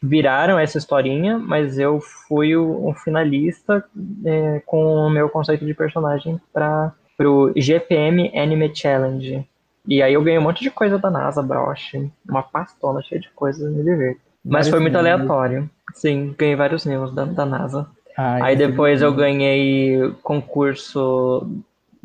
[0.00, 3.84] viraram essa historinha, mas eu fui o, o finalista
[4.24, 9.44] é, com o meu conceito de personagem para pro GPM Anime Challenge.
[9.86, 13.28] E aí eu ganhei um monte de coisa da NASA, broche, uma pastona cheia de
[13.30, 14.20] coisas, me diverto.
[14.44, 15.68] Mas foi muito aleatório.
[15.94, 17.86] Sim, ganhei vários níveis da, da NASA.
[18.16, 21.46] Ai, aí depois eu ganhei concurso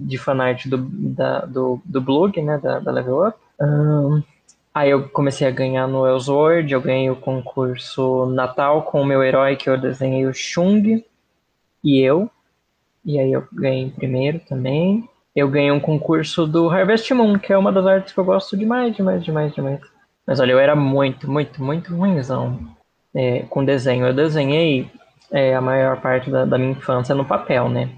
[0.03, 3.37] de fanart do, da, do, do blog, né, da, da Level Up.
[3.59, 4.21] Um,
[4.73, 9.23] aí eu comecei a ganhar no Ellsworth, eu ganhei o concurso Natal com o meu
[9.23, 11.03] herói, que eu desenhei o Chung
[11.83, 12.29] e eu.
[13.05, 15.07] E aí eu ganhei primeiro também.
[15.35, 18.55] Eu ganhei um concurso do Harvest Moon, que é uma das artes que eu gosto
[18.55, 19.79] demais, demais, demais, demais.
[20.25, 22.59] Mas olha, eu era muito, muito, muito ruimzão
[23.13, 24.05] é, com desenho.
[24.05, 24.89] Eu desenhei
[25.31, 27.89] é, a maior parte da, da minha infância no papel, né?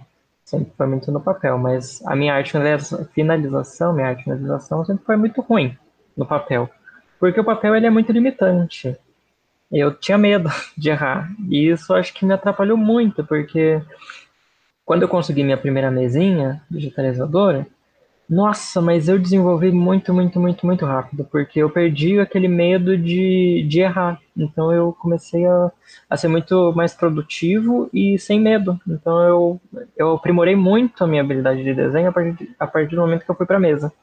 [0.45, 2.53] Sempre foi muito no papel, mas a minha arte
[3.13, 5.75] finalização, minha arte finalização sempre foi muito ruim
[6.15, 6.69] no papel,
[7.19, 8.95] porque o papel ele é muito limitante.
[9.71, 13.81] Eu tinha medo de errar e isso acho que me atrapalhou muito, porque
[14.85, 17.65] quando eu consegui minha primeira mesinha digitalizadora,
[18.27, 23.65] nossa, mas eu desenvolvi muito, muito, muito, muito rápido, porque eu perdi aquele medo de,
[23.69, 24.19] de errar.
[24.35, 25.71] Então eu comecei a,
[26.09, 28.79] a ser muito mais produtivo e sem medo.
[28.87, 29.61] Então eu,
[29.95, 33.31] eu aprimorei muito a minha habilidade de desenho a partir, a partir do momento que
[33.31, 33.93] eu fui para mesa.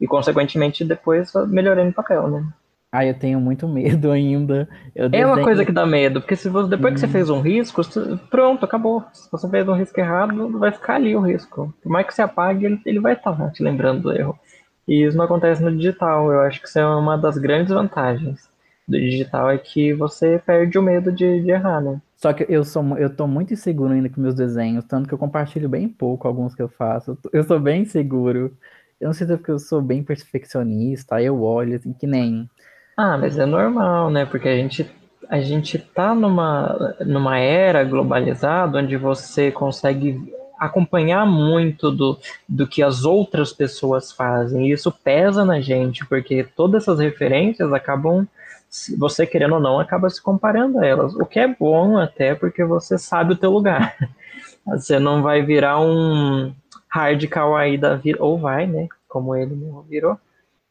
[0.00, 2.46] E, consequentemente, depois melhorei no papel, né?
[2.92, 4.68] Ah, eu tenho muito medo ainda.
[4.94, 5.30] Eu desenho...
[5.30, 6.94] É uma coisa que dá medo, porque se você, depois hum.
[6.94, 7.12] que você uhum.
[7.12, 7.82] fez um risco,
[8.30, 9.04] pronto, acabou.
[9.12, 11.72] Se você fez um risco errado, vai ficar ali o risco.
[11.82, 14.38] Por mais que você apague, ele, ele vai estar te lembrando do erro.
[14.88, 16.32] E isso não acontece no digital.
[16.32, 18.50] Eu acho que isso é uma das grandes vantagens
[18.90, 22.00] do digital, é que você perde o medo de, de errar, né?
[22.16, 25.18] Só que eu sou eu tô muito inseguro ainda com meus desenhos, tanto que eu
[25.18, 27.16] compartilho bem pouco alguns que eu faço.
[27.32, 28.52] Eu sou bem inseguro.
[29.00, 32.50] Eu não sei se é porque eu sou bem perfeccionista, eu olho assim, que nem
[33.00, 34.26] ah, mas é normal, né?
[34.26, 34.86] Porque a gente,
[35.28, 40.20] a gente tá numa, numa era globalizada onde você consegue
[40.58, 44.68] acompanhar muito do, do que as outras pessoas fazem.
[44.68, 48.28] E isso pesa na gente, porque todas essas referências acabam,
[48.98, 51.14] você querendo ou não, acaba se comparando a elas.
[51.14, 53.96] O que é bom até porque você sabe o teu lugar.
[54.66, 56.54] Você não vai virar um
[56.86, 58.88] hard kawaii da vida, ou vai, né?
[59.08, 59.58] Como ele
[59.88, 60.18] virou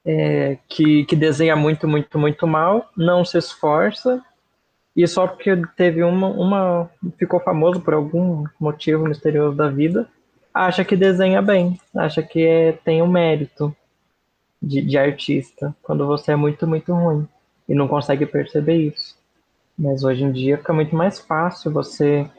[0.06, 4.24] é, que, que desenha muito, muito, muito mal, não se esforça,
[4.96, 6.90] e só porque teve uma, uma.
[7.18, 10.10] ficou famoso por algum motivo misterioso da vida,
[10.54, 13.76] acha que desenha bem, acha que é, tem um mérito
[14.62, 17.28] de, de artista, quando você é muito, muito ruim
[17.68, 19.18] e não consegue perceber isso.
[19.78, 22.30] Mas hoje em dia fica muito mais fácil você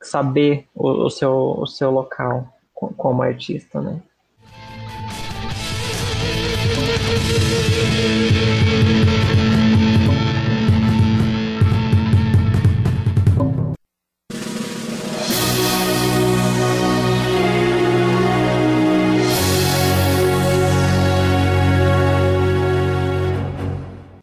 [0.00, 4.00] saber o, o seu, o seu local como artista, né?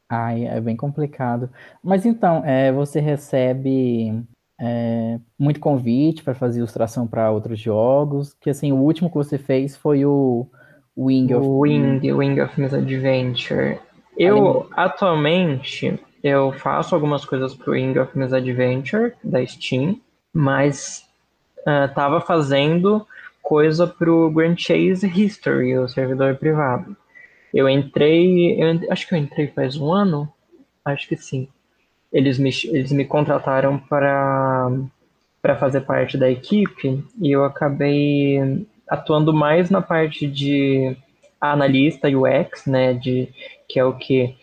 [0.09, 1.49] Ai, é bem complicado.
[1.81, 4.23] Mas então, é, você recebe
[4.59, 8.33] é, muito convite para fazer ilustração para outros jogos?
[8.39, 10.47] Que assim, o último que você fez foi o
[10.95, 13.79] Wing of Wing, Wing of Misadventure.
[14.17, 19.99] Eu atualmente eu faço algumas coisas pro Wing of Misadventure da Steam,
[20.31, 21.05] mas
[21.61, 23.05] uh, tava fazendo
[23.41, 26.95] coisa pro Grand Chase History, o servidor privado.
[27.53, 30.31] Eu entrei, eu, acho que eu entrei faz um ano,
[30.85, 31.47] acho que sim.
[32.11, 34.71] Eles me, eles me contrataram para
[35.41, 40.95] para fazer parte da equipe e eu acabei atuando mais na parte de
[41.39, 43.29] analista UX, né, de
[43.67, 44.35] que é o que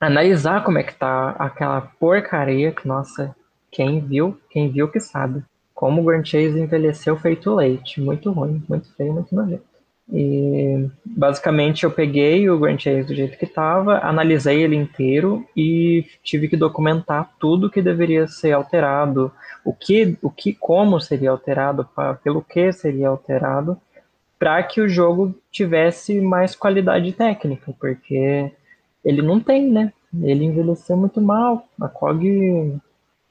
[0.00, 3.34] analisar como é que tá aquela porcaria que nossa,
[3.70, 5.42] quem viu, quem viu que sabe.
[5.74, 9.73] Como o Grand Chase envelheceu feito leite, muito ruim, muito feio, muito nojento.
[10.12, 16.04] E basicamente eu peguei o Grand Chase do jeito que estava, analisei ele inteiro e
[16.22, 19.32] tive que documentar tudo que deveria ser alterado,
[19.64, 23.80] o que, o que como seria alterado, pra, pelo que seria alterado,
[24.38, 28.52] para que o jogo tivesse mais qualidade técnica, porque
[29.02, 29.92] ele não tem, né?
[30.22, 32.78] Ele envelheceu muito mal, a COG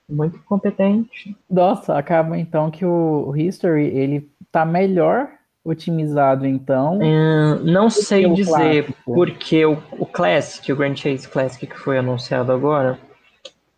[0.10, 1.38] muito competente.
[1.50, 5.30] Nossa, acaba então que o History ele tá melhor
[5.63, 6.99] otimizado, então?
[7.02, 9.13] Hum, não sei dizer, clássico?
[9.13, 12.99] porque o, o Classic, o Grand Chase Classic que foi anunciado agora,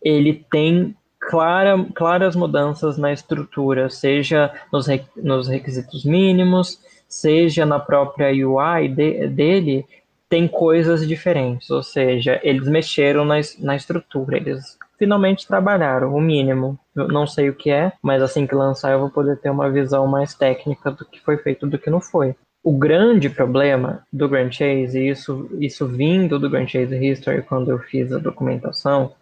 [0.02, 8.28] ele tem clara, claras mudanças na estrutura, seja nos, nos requisitos mínimos, seja na própria
[8.30, 9.86] UI de, dele,
[10.28, 16.78] tem coisas diferentes, ou seja, eles mexeram na, na estrutura, eles finalmente trabalharam, o mínimo.
[16.94, 19.70] Eu não sei o que é, mas assim que lançar eu vou poder ter uma
[19.70, 22.34] visão mais técnica do que foi feito do que não foi.
[22.62, 27.70] O grande problema do Grand Chase, e isso, isso vindo do Grand Chase History quando
[27.70, 29.12] eu fiz a documentação,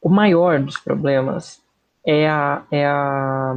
[0.00, 1.60] o maior dos problemas
[2.04, 3.56] é, a, é, a,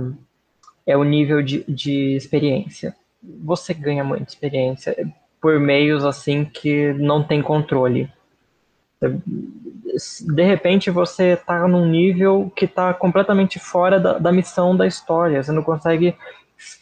[0.86, 2.96] é o nível de, de experiência.
[3.44, 4.96] Você ganha muita experiência
[5.42, 8.10] por meios assim que não tem controle.
[9.02, 15.42] De repente você está num nível que está completamente fora da, da missão da história.
[15.42, 16.16] Você não consegue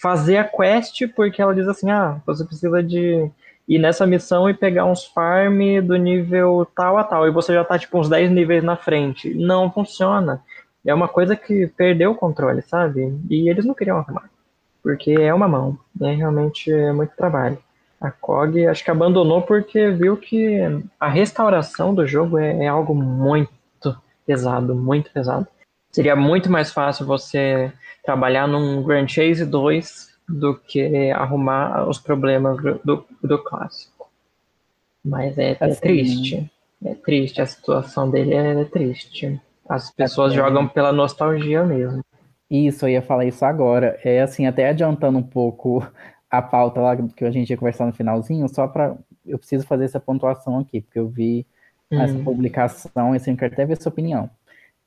[0.02, 3.30] fazer a quest porque ela diz assim: ah, você precisa de
[3.68, 7.28] ir nessa missão e pegar uns farm do nível tal a tal.
[7.28, 9.34] E você já está tipo uns 10 níveis na frente.
[9.34, 10.42] Não funciona.
[10.86, 13.18] É uma coisa que perdeu o controle, sabe?
[13.30, 14.30] E eles não queriam arrumar.
[14.84, 15.78] Porque é uma mão.
[16.00, 17.58] É realmente é muito trabalho.
[18.06, 20.60] A COG acho que abandonou porque viu que
[21.00, 23.50] a restauração do jogo é, é algo muito
[24.28, 25.48] pesado, muito pesado.
[25.92, 27.72] Seria muito mais fácil você
[28.04, 34.08] trabalhar num Grand Chase 2 do que arrumar os problemas do, do clássico.
[35.04, 36.52] Mas é, é assim, triste.
[36.84, 39.42] É triste, a situação dele é triste.
[39.68, 42.04] As pessoas é, jogam pela nostalgia mesmo.
[42.52, 44.00] Isso, eu ia falar isso agora.
[44.04, 45.84] É assim, até adiantando um pouco
[46.38, 48.96] a pauta lá que a gente ia conversar no finalzinho, só para
[49.26, 51.46] eu preciso fazer essa pontuação aqui, porque eu vi
[51.92, 52.00] hum.
[52.00, 54.30] essa publicação, e eu quero até ver sua opinião.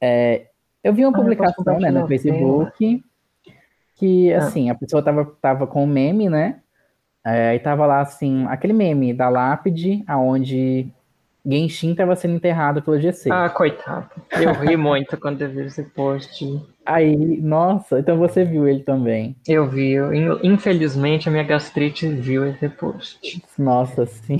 [0.00, 0.46] É,
[0.82, 3.02] eu vi uma ah, publicação né, no Facebook
[3.96, 4.38] que, ah.
[4.38, 6.60] assim, a pessoa tava, tava com um meme, né?
[7.26, 10.90] É, e tava lá, assim, aquele meme da lápide, aonde
[11.48, 13.30] Genshin estava sendo enterrado pelo GC.
[13.32, 14.10] Ah, coitado.
[14.32, 16.44] Eu ri muito quando eu vi esse post.
[16.84, 19.34] Aí, nossa, então você viu ele também.
[19.46, 19.92] Eu vi.
[19.92, 23.42] Eu, infelizmente, a minha gastrite viu esse post.
[23.58, 24.38] Nossa, sim.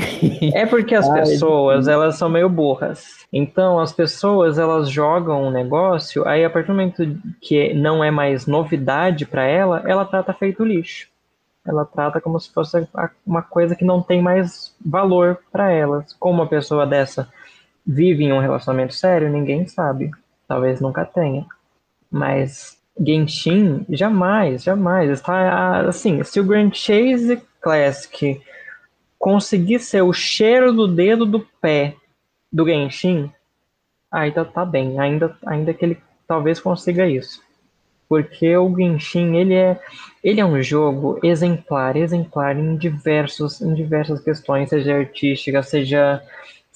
[0.55, 1.91] É porque as Ai, pessoas, sim.
[1.91, 3.27] elas são meio burras.
[3.33, 8.11] Então, as pessoas, elas jogam um negócio, aí a partir do momento que não é
[8.11, 11.09] mais novidade para ela, ela trata feito lixo
[11.69, 12.89] ela trata como se fosse
[13.27, 16.15] uma coisa que não tem mais valor para elas.
[16.15, 17.29] Como uma pessoa dessa
[17.87, 20.11] vive em um relacionamento sério, ninguém sabe.
[20.47, 21.45] Talvez nunca tenha.
[22.11, 25.11] Mas Genshin, jamais, jamais.
[25.11, 28.41] Está assim, se o Grand Chase Classic
[29.19, 31.95] conseguir ser o cheiro do dedo do pé
[32.51, 33.31] do Genshin,
[34.11, 34.99] ainda tá bem.
[34.99, 37.47] Ainda, ainda que ele talvez consiga isso
[38.09, 39.79] porque o Genshin ele é
[40.23, 46.23] ele é um jogo exemplar, exemplar em diversos em diversas questões, seja artística, seja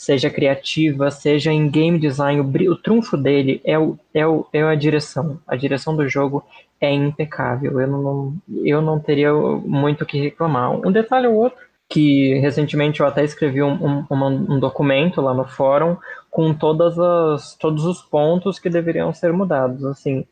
[0.03, 4.61] seja criativa, seja em game design, o, o trunfo dele é, o, é, o, é
[4.63, 5.39] a direção.
[5.47, 6.45] A direção do jogo
[6.81, 7.81] é impecável.
[7.81, 10.73] Eu não, eu não teria muito o que reclamar.
[10.73, 15.45] Um detalhe ou outro, que recentemente eu até escrevi um, um, um documento lá no
[15.45, 15.97] fórum
[16.29, 19.85] com todas as, todos os pontos que deveriam ser mudados.
[19.85, 20.27] Assim,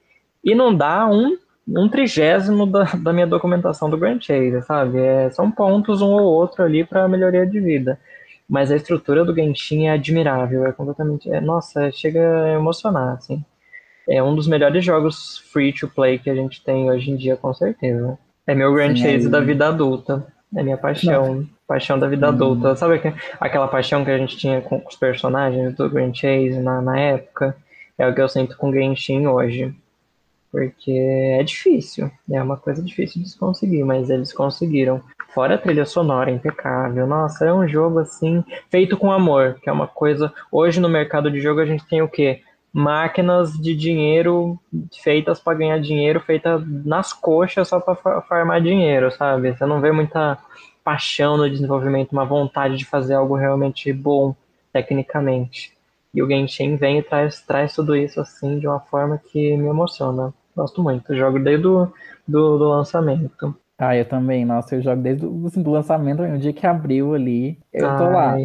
[0.45, 1.37] e não dá um,
[1.69, 4.99] um trigésimo da, da minha documentação do Grand Chase, sabe?
[4.99, 7.99] É, são pontos um ou outro ali para melhoria de vida.
[8.49, 11.31] Mas a estrutura do Genshin é admirável, é completamente.
[11.31, 13.45] É, nossa, chega a emocionar, assim.
[14.09, 17.37] É um dos melhores jogos free to play que a gente tem hoje em dia,
[17.37, 18.19] com certeza.
[18.45, 19.31] É meu Grand Sim, Chase é...
[19.31, 20.27] da vida adulta.
[20.57, 21.47] É minha paixão.
[21.69, 22.31] Paixão da vida hum.
[22.31, 22.75] adulta.
[22.75, 23.01] Sabe
[23.39, 27.57] aquela paixão que a gente tinha com os personagens do Grand Chase na, na época?
[27.97, 29.73] É o que eu sinto com Genshin hoje.
[30.51, 35.01] Porque é difícil, é uma coisa difícil de se conseguir, mas eles conseguiram.
[35.33, 39.73] Fora a trilha sonora impecável, nossa, é um jogo assim, feito com amor, que é
[39.73, 40.33] uma coisa.
[40.51, 42.43] Hoje no mercado de jogo a gente tem o quê?
[42.73, 44.59] Máquinas de dinheiro
[45.03, 49.57] feitas para ganhar dinheiro, feitas nas coxas só para farmar dinheiro, sabe?
[49.57, 50.37] Você não vê muita
[50.83, 54.35] paixão no desenvolvimento, uma vontade de fazer algo realmente bom
[54.73, 55.73] tecnicamente.
[56.13, 59.69] E o Genshin vem e traz, traz tudo isso assim de uma forma que me
[59.69, 60.35] emociona.
[60.61, 61.17] Gosto muito.
[61.17, 61.89] jogo desde o
[62.29, 63.57] do, do lançamento.
[63.79, 64.45] Ah, eu também.
[64.45, 68.05] Nossa, eu jogo desde o assim, do lançamento, no dia que abriu ali, eu tô
[68.05, 68.37] Ai, lá.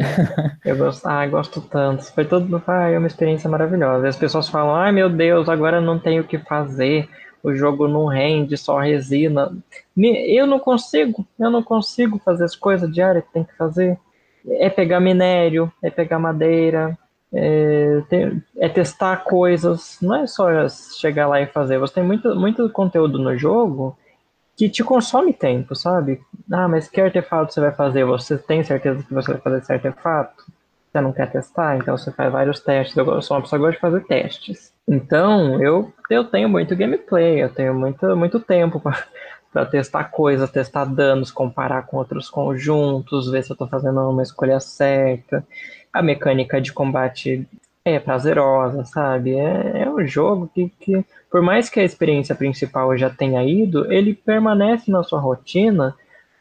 [0.64, 2.10] eu gosto, ai, gosto tanto.
[2.14, 4.08] Foi todo, ai, é uma experiência maravilhosa.
[4.08, 7.06] As pessoas falam, ai meu Deus, agora não tenho o que fazer.
[7.42, 9.52] O jogo não rende, só resina.
[9.94, 13.98] Eu não consigo, eu não consigo fazer as coisas diárias que tem que fazer.
[14.48, 16.96] É pegar minério, é pegar madeira,
[17.32, 21.78] é, ter, é, testar coisas, não é só chegar lá e fazer.
[21.78, 23.96] Você tem muito, muito conteúdo no jogo
[24.56, 26.20] que te consome tempo, sabe?
[26.50, 28.04] Ah, mas que artefato você vai fazer?
[28.04, 30.44] Você tem certeza que você vai fazer esse artefato?
[30.90, 31.76] Você não quer testar?
[31.76, 32.96] Então você faz vários testes.
[32.96, 34.72] Eu sou uma pessoa que gosta de fazer testes.
[34.88, 38.80] Então eu, eu tenho muito gameplay, eu tenho muito, muito tempo
[39.52, 44.22] para testar coisas, testar danos, comparar com outros conjuntos, ver se eu estou fazendo uma
[44.22, 45.44] escolha certa
[45.96, 47.48] a mecânica de combate
[47.84, 49.34] é prazerosa, sabe?
[49.34, 53.90] É, é um jogo que, que, por mais que a experiência principal já tenha ido,
[53.90, 55.94] ele permanece na sua rotina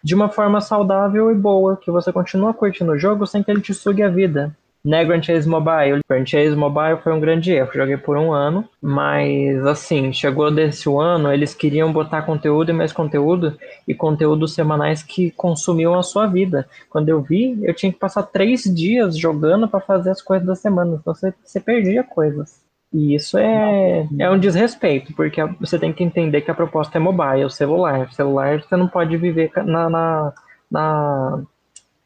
[0.04, 3.62] de uma forma saudável e boa, que você continua curtindo o jogo sem que ele
[3.62, 6.02] te sugue a vida né, Grand Chase Mobile.
[6.08, 7.72] Grand Chase Mobile foi um grande erro.
[7.74, 12.94] Joguei por um ano, mas assim, chegou desse ano, eles queriam botar conteúdo e mais
[12.94, 13.58] conteúdo,
[13.88, 16.68] e conteúdos semanais que consumiam a sua vida.
[16.88, 20.56] Quando eu vi, eu tinha que passar três dias jogando para fazer as coisas da
[20.56, 22.64] semana, então você, você perdia coisas.
[22.94, 27.02] E isso é, é um desrespeito, porque você tem que entender que a proposta é
[27.02, 28.14] mobile, celular.
[28.14, 30.34] Celular você não pode viver na, na,
[30.72, 31.44] na,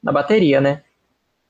[0.01, 0.81] na bateria, né?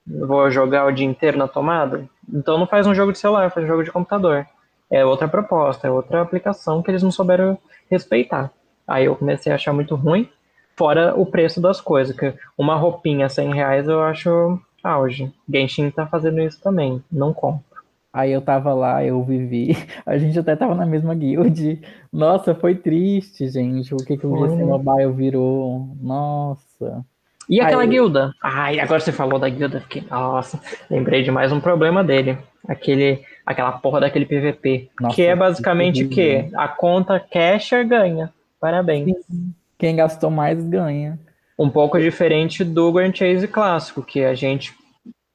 [0.10, 3.66] Vou jogar o dia inteiro na tomada, então não faz um jogo de celular, faz
[3.66, 4.46] um jogo de computador.
[4.90, 7.58] É outra proposta, é outra aplicação que eles não souberam
[7.90, 8.52] respeitar.
[8.88, 10.28] Aí eu comecei a achar muito ruim,
[10.76, 15.32] fora o preço das coisas, que uma roupinha 100 reais eu acho auge.
[15.48, 17.70] Genshin tá fazendo isso também, não compro.
[18.12, 19.76] Aí eu tava lá, eu vivi.
[20.06, 21.80] A gente até tava na mesma guild.
[22.12, 23.94] Nossa, foi triste, gente.
[23.94, 24.64] O que, que o né?
[24.64, 25.96] Mobile virou?
[26.02, 27.06] Nossa.
[27.50, 27.88] E aquela Aí...
[27.88, 28.34] guilda?
[28.42, 32.38] Ai, agora você falou da guilda, fiquei, nossa, lembrei de mais um problema dele.
[32.68, 34.90] Aquele, aquela porra daquele PVP.
[35.02, 36.50] Nossa, que é basicamente o quê?
[36.56, 38.32] A conta casher ganha.
[38.60, 39.16] Parabéns.
[39.26, 39.54] Sim.
[39.80, 41.18] Quem gastou mais ganha.
[41.58, 44.74] Um pouco diferente do Grand Chase clássico, que a gente,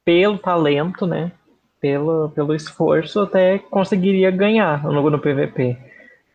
[0.05, 1.31] pelo talento, né?
[1.81, 5.77] Pelo, pelo esforço, até conseguiria ganhar no, no PVP.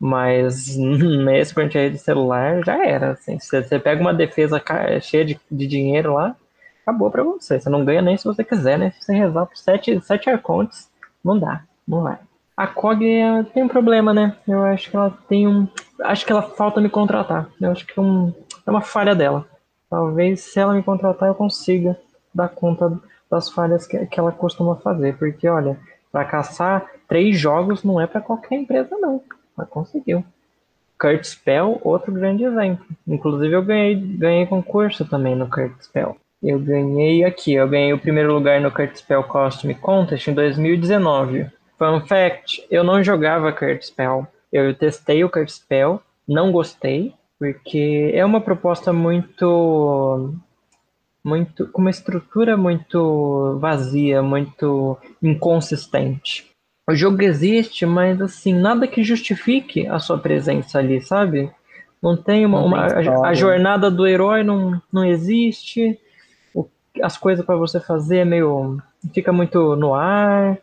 [0.01, 3.11] Mas nesse franchise de celular já era.
[3.11, 3.37] Assim.
[3.37, 4.59] Você, você pega uma defesa
[4.99, 6.35] cheia de, de dinheiro lá,
[6.81, 7.59] acabou pra você.
[7.59, 8.89] Você não ganha nem se você quiser, né?
[8.89, 10.89] Se você rezar por sete, sete arcontes,
[11.23, 12.17] não dá, não vai.
[12.57, 14.35] A COG é, tem um problema, né?
[14.47, 15.67] Eu acho que ela tem um.
[16.01, 17.47] Acho que ela falta me contratar.
[17.61, 18.33] Eu acho que é, um,
[18.65, 19.45] é uma falha dela.
[19.87, 21.95] Talvez se ela me contratar eu consiga
[22.33, 22.99] dar conta
[23.29, 25.15] das falhas que, que ela costuma fazer.
[25.17, 25.77] Porque, olha,
[26.11, 29.21] para caçar três jogos não é para qualquer empresa, não
[29.61, 30.23] mas conseguiu.
[30.99, 32.85] Kurt Spell, outro grande exemplo.
[33.07, 36.17] Inclusive eu ganhei, ganhei concurso também no Kurt Spell.
[36.41, 41.49] Eu ganhei aqui, eu ganhei o primeiro lugar no Kurt Spell Costume Contest em 2019.
[41.77, 44.27] Fun fact, eu não jogava Kurt Spell.
[44.51, 50.35] Eu testei o Kurt Spell, não gostei, porque é uma proposta muito
[51.23, 56.50] muito com uma estrutura muito vazia, muito inconsistente.
[56.91, 61.49] O jogo existe, mas assim, nada que justifique a sua presença ali, sabe?
[62.01, 62.59] Não tem uma.
[62.59, 65.97] Uma a, a, jornada do herói não, não existe.
[66.53, 66.67] O,
[67.01, 68.81] as coisas para você fazer é meio.
[69.13, 70.57] fica muito no ar.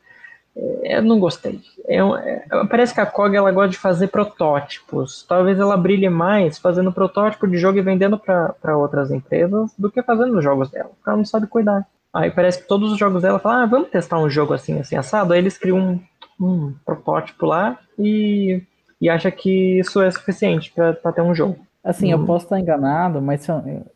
[0.82, 1.60] É, eu não gostei.
[1.86, 5.24] É, é, parece que a COG ela gosta de fazer protótipos.
[5.26, 10.02] Talvez ela brilhe mais fazendo protótipo de jogo e vendendo para outras empresas do que
[10.02, 10.90] fazendo os jogos dela.
[10.90, 11.86] Porque ela não sabe cuidar.
[12.12, 14.96] Aí parece que todos os jogos dela falam, ah, vamos testar um jogo assim, assim,
[14.96, 15.32] assado.
[15.32, 16.00] Aí eles criam um
[16.40, 18.62] um protótipo lá e,
[19.00, 21.58] e acha que isso é suficiente para ter um jogo.
[21.82, 22.18] Assim, hum.
[22.18, 23.46] eu posso estar enganado, mas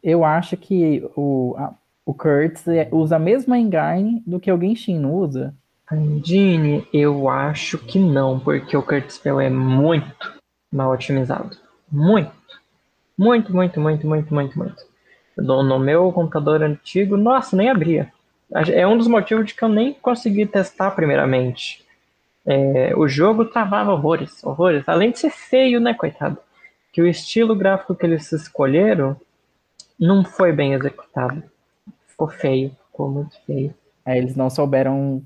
[0.03, 1.74] eu acho que o, a,
[2.07, 5.55] o Kurtz é, usa a mesma engine do que o Genshin usa.
[5.88, 10.32] A engine, eu acho que não, porque o Kurtz Spell é muito
[10.72, 11.57] mal otimizado.
[11.90, 12.32] Muito.
[13.18, 14.82] Muito, muito, muito, muito, muito, muito.
[15.36, 18.11] No, no meu computador antigo, nossa, nem abria.
[18.72, 21.82] É um dos motivos de que eu nem consegui testar primeiramente.
[22.47, 24.88] É, o jogo travava horrores, horrores.
[24.88, 26.38] Além de ser feio, né, coitado?
[26.93, 29.16] Que o estilo gráfico que eles escolheram
[29.99, 31.43] não foi bem executado.
[32.07, 33.74] Ficou feio, ficou muito feio.
[34.05, 35.22] É, eles não souberam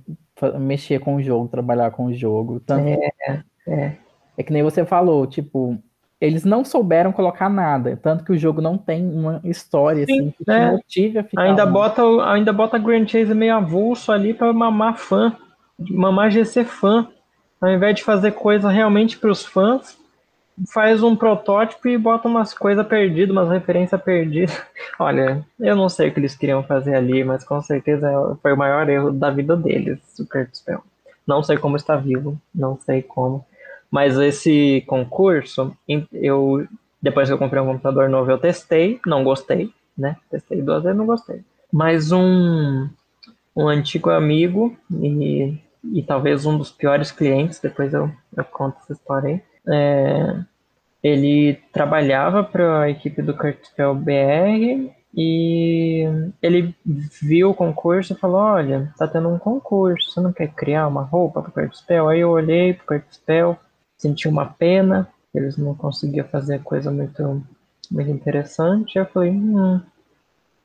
[0.58, 2.60] mexer com o jogo, trabalhar com o jogo.
[2.60, 2.86] Tanto...
[2.86, 3.96] É, é.
[4.38, 5.78] É que nem você falou, tipo,
[6.20, 10.34] eles não souberam colocar nada, tanto que o jogo não tem uma história Sim, assim,
[10.36, 10.70] que é.
[10.70, 11.42] motive a ficar.
[11.42, 15.34] Ainda bota, ainda bota Grand Chase meio avulso ali para mamar fã
[15.78, 17.08] mamar GC fã.
[17.60, 19.96] Ao invés de fazer coisa realmente para os fãs,
[20.72, 24.62] faz um protótipo e bota umas coisas perdidas, umas referências perdidas.
[24.98, 28.08] Olha, eu não sei o que eles queriam fazer ali, mas com certeza
[28.42, 30.82] foi o maior erro da vida deles, o Kurt Spell.
[31.26, 33.44] Não sei como está vivo, não sei como.
[33.90, 35.76] Mas esse concurso,
[36.12, 36.66] eu
[37.00, 40.16] depois que eu comprei um computador novo, eu testei, não gostei, né?
[40.30, 41.40] Testei duas vezes, não gostei.
[41.72, 42.88] Mas um,
[43.54, 45.56] um antigo amigo e
[45.92, 49.42] e talvez um dos piores clientes, depois eu, eu conto essa história aí.
[49.68, 50.44] É,
[51.02, 56.04] ele trabalhava para a equipe do Cartel BR e
[56.42, 56.74] ele
[57.22, 61.02] viu o concurso e falou: Olha, tá tendo um concurso, você não quer criar uma
[61.02, 62.08] roupa para o Cartel?
[62.08, 63.58] Aí eu olhei para o Cartel,
[63.96, 67.42] senti uma pena, eles não conseguiam fazer coisa muito,
[67.90, 68.98] muito interessante.
[68.98, 69.80] Eu falei: Hum,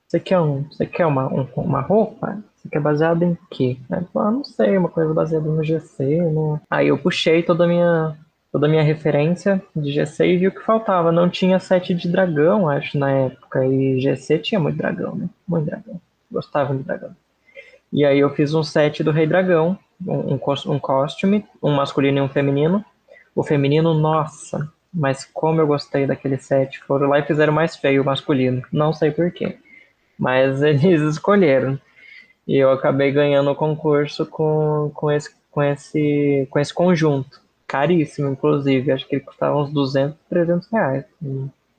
[0.08, 2.44] você quer, um, você quer uma, um, uma roupa?
[2.66, 3.78] Aqui é baseado em quê?
[3.90, 6.62] Aí, ah, não sei, uma coisa baseada no GC, né?
[6.70, 8.16] Aí eu puxei toda a minha
[8.52, 11.12] toda a minha referência de GC e vi o que faltava.
[11.12, 13.66] Não tinha set de dragão, acho, na época.
[13.66, 15.30] E GC tinha muito dragão, né?
[15.48, 16.02] Muito dragão.
[16.30, 17.16] Gostava de dragão.
[17.92, 22.22] E aí eu fiz um set do Rei Dragão, um, um costume, um masculino e
[22.22, 22.84] um feminino.
[23.36, 26.80] O feminino, nossa, mas como eu gostei daquele set.
[26.86, 28.62] Foram lá e fizeram mais feio o masculino.
[28.72, 29.58] Não sei porquê.
[30.18, 31.80] Mas eles escolheram.
[32.52, 37.40] E eu acabei ganhando o concurso com, com, esse, com, esse, com esse conjunto.
[37.66, 38.92] Caríssimo, inclusive.
[38.92, 41.06] Acho que ele custava uns 200, 300 reais.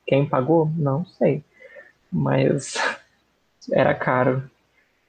[0.06, 0.70] Quem pagou?
[0.74, 1.44] Não sei.
[2.10, 2.76] Mas
[3.70, 4.44] era caro.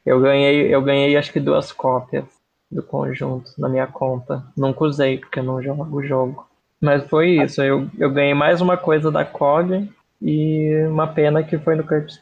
[0.06, 2.26] Eu ganhei, eu ganhei acho que duas cópias
[2.70, 4.44] do conjunto na minha conta.
[4.58, 6.46] Nunca usei, porque eu não jogo o jogo.
[6.82, 7.62] Mas foi isso.
[7.62, 9.90] Eu, eu ganhei mais uma coisa da COG
[10.22, 12.20] e uma pena que foi no Curtis.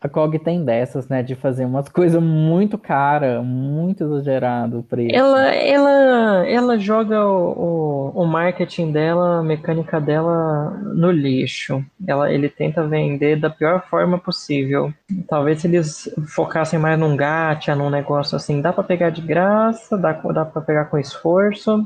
[0.00, 1.24] A COG tem dessas, né?
[1.24, 5.14] De fazer umas coisas muito cara, muito exagerado o preço.
[5.14, 11.84] Ela, ela, ela joga o, o, marketing dela, a mecânica dela no lixo.
[12.06, 14.92] Ela, ele tenta vender da pior forma possível.
[15.28, 19.98] Talvez se eles focassem mais num gacha, num negócio assim, dá para pegar de graça,
[19.98, 21.84] dá, dá para pegar com esforço,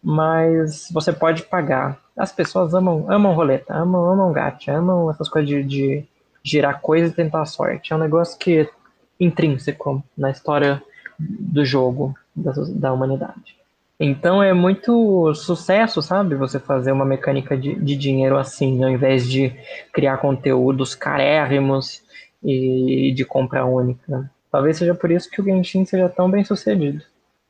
[0.00, 1.98] mas você pode pagar.
[2.16, 6.04] As pessoas amam, amam roleta, amam, amam gacha, amam essas coisas de, de
[6.44, 7.92] girar coisa e tentar a sorte.
[7.92, 8.70] É um negócio que é
[9.18, 10.82] intrínseco na história
[11.18, 13.56] do jogo, da, da humanidade.
[13.98, 16.34] Então é muito sucesso, sabe?
[16.34, 19.52] Você fazer uma mecânica de, de dinheiro assim, ao invés de
[19.92, 22.02] criar conteúdos carérrimos
[22.42, 24.30] e de compra única.
[24.50, 27.02] Talvez seja por isso que o Genshin seja tão bem sucedido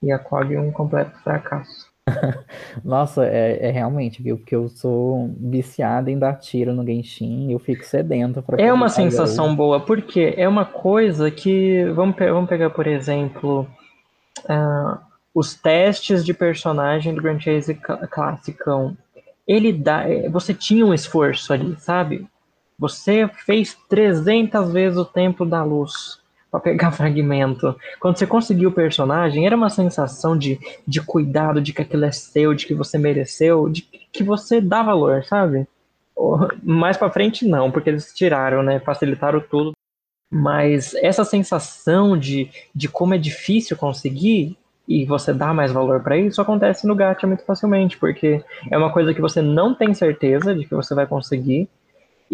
[0.03, 1.94] e a COG um completo fracasso.
[2.85, 4.37] Nossa, é, é, realmente, viu?
[4.37, 8.89] Porque eu sou viciado em dar tiro no Genshin, eu fico sedento para É uma
[8.89, 11.85] sensação boa, porque é uma coisa que.
[11.95, 13.67] Vamos, vamos pegar, por exemplo,
[14.45, 14.99] uh,
[15.35, 17.75] os testes de personagem do Grand Chase
[18.11, 18.97] Classicão.
[19.47, 20.09] Ele dá.
[20.09, 22.27] É, você tinha um esforço ali, sabe?
[22.79, 26.24] Você fez 300 vezes o tempo da luz
[26.55, 27.75] para pegar fragmento.
[27.99, 32.13] Quando você conseguiu o personagem, era uma sensação de, de cuidado, de que aquilo é
[32.13, 35.67] seu, de que você mereceu, de que você dá valor, sabe?
[36.63, 38.79] Mais para frente não, porque eles tiraram, né?
[38.79, 39.73] Facilitaram tudo.
[40.31, 46.17] Mas essa sensação de, de como é difícil conseguir e você dá mais valor para
[46.19, 50.55] isso acontece no gacha muito facilmente, porque é uma coisa que você não tem certeza
[50.55, 51.69] de que você vai conseguir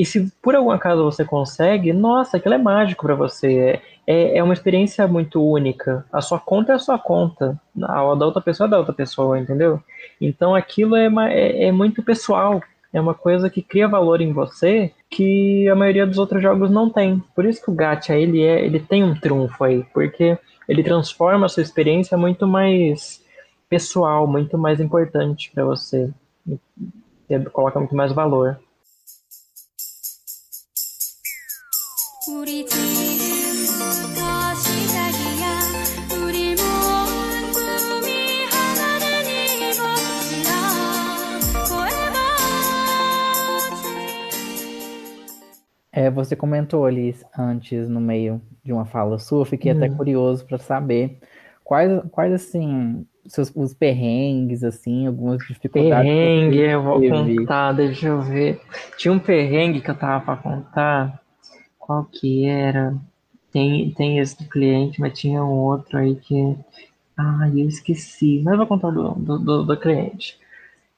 [0.00, 3.78] e se por algum acaso você consegue, nossa, aquilo é mágico para você.
[4.06, 6.06] É, é uma experiência muito única.
[6.10, 7.60] A sua conta é a sua conta.
[7.82, 9.78] A da outra pessoa é da outra pessoa, entendeu?
[10.18, 12.62] Então aquilo é, é, é muito pessoal.
[12.90, 16.88] É uma coisa que cria valor em você que a maioria dos outros jogos não
[16.88, 17.22] tem.
[17.36, 21.44] Por isso que o Gacha ele é, ele tem um trunfo aí, porque ele transforma
[21.44, 23.22] a sua experiência muito mais
[23.68, 26.10] pessoal, muito mais importante para você.
[27.52, 28.58] Coloca muito mais valor.
[45.92, 49.96] É, você comentou ali antes, no meio de uma fala sua, fiquei até uhum.
[49.96, 51.18] curioso para saber
[51.64, 56.10] quais, quais assim, seus, os perrengues, assim, algumas dificuldades.
[56.10, 58.60] Perrengue, eu vou contar, deixa eu ver.
[58.96, 61.19] Tinha um perrengue que eu tava para contar.
[61.90, 62.96] Qual que era?
[63.50, 66.56] Tem, tem esse do cliente, mas tinha um outro aí que.
[67.16, 68.40] Ah, eu esqueci.
[68.44, 70.38] Mas eu vou contar do, do, do, cliente.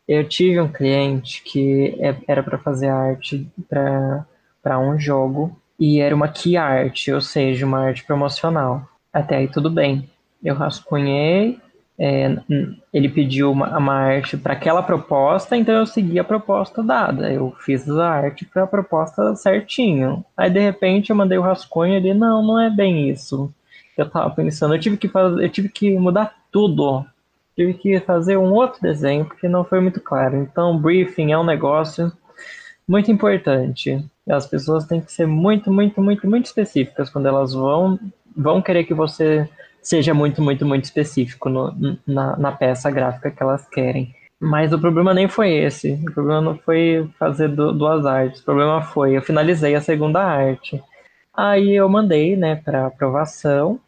[0.07, 6.15] Eu tive um cliente que é, era para fazer arte para um jogo e era
[6.15, 8.87] uma key art, ou seja, uma arte promocional.
[9.11, 10.11] Até aí tudo bem.
[10.45, 11.59] Eu rascunhei,
[11.99, 12.37] é,
[12.93, 17.33] ele pediu uma, uma arte para aquela proposta, então eu segui a proposta dada.
[17.33, 20.25] Eu fiz a arte para a proposta certinho.
[20.37, 23.53] Aí de repente eu mandei o rascunho e ele, não, não é bem isso.
[23.97, 27.05] Eu tava pensando, eu tive que fazer, eu tive que mudar tudo.
[27.55, 30.37] Tive que fazer um outro desenho porque não foi muito claro.
[30.37, 32.11] Então, briefing é um negócio
[32.89, 34.03] muito importante.
[34.29, 37.99] As pessoas têm que ser muito, muito, muito, muito específicas quando elas vão,
[38.35, 39.49] vão querer que você
[39.83, 44.15] seja muito, muito, muito específico no, na, na peça gráfica que elas querem.
[44.41, 45.93] Mas o problema nem foi esse.
[46.09, 48.41] O problema não foi fazer duas artes.
[48.41, 50.83] O problema foi, eu finalizei a segunda arte.
[51.35, 53.79] Aí eu mandei, né, para aprovação.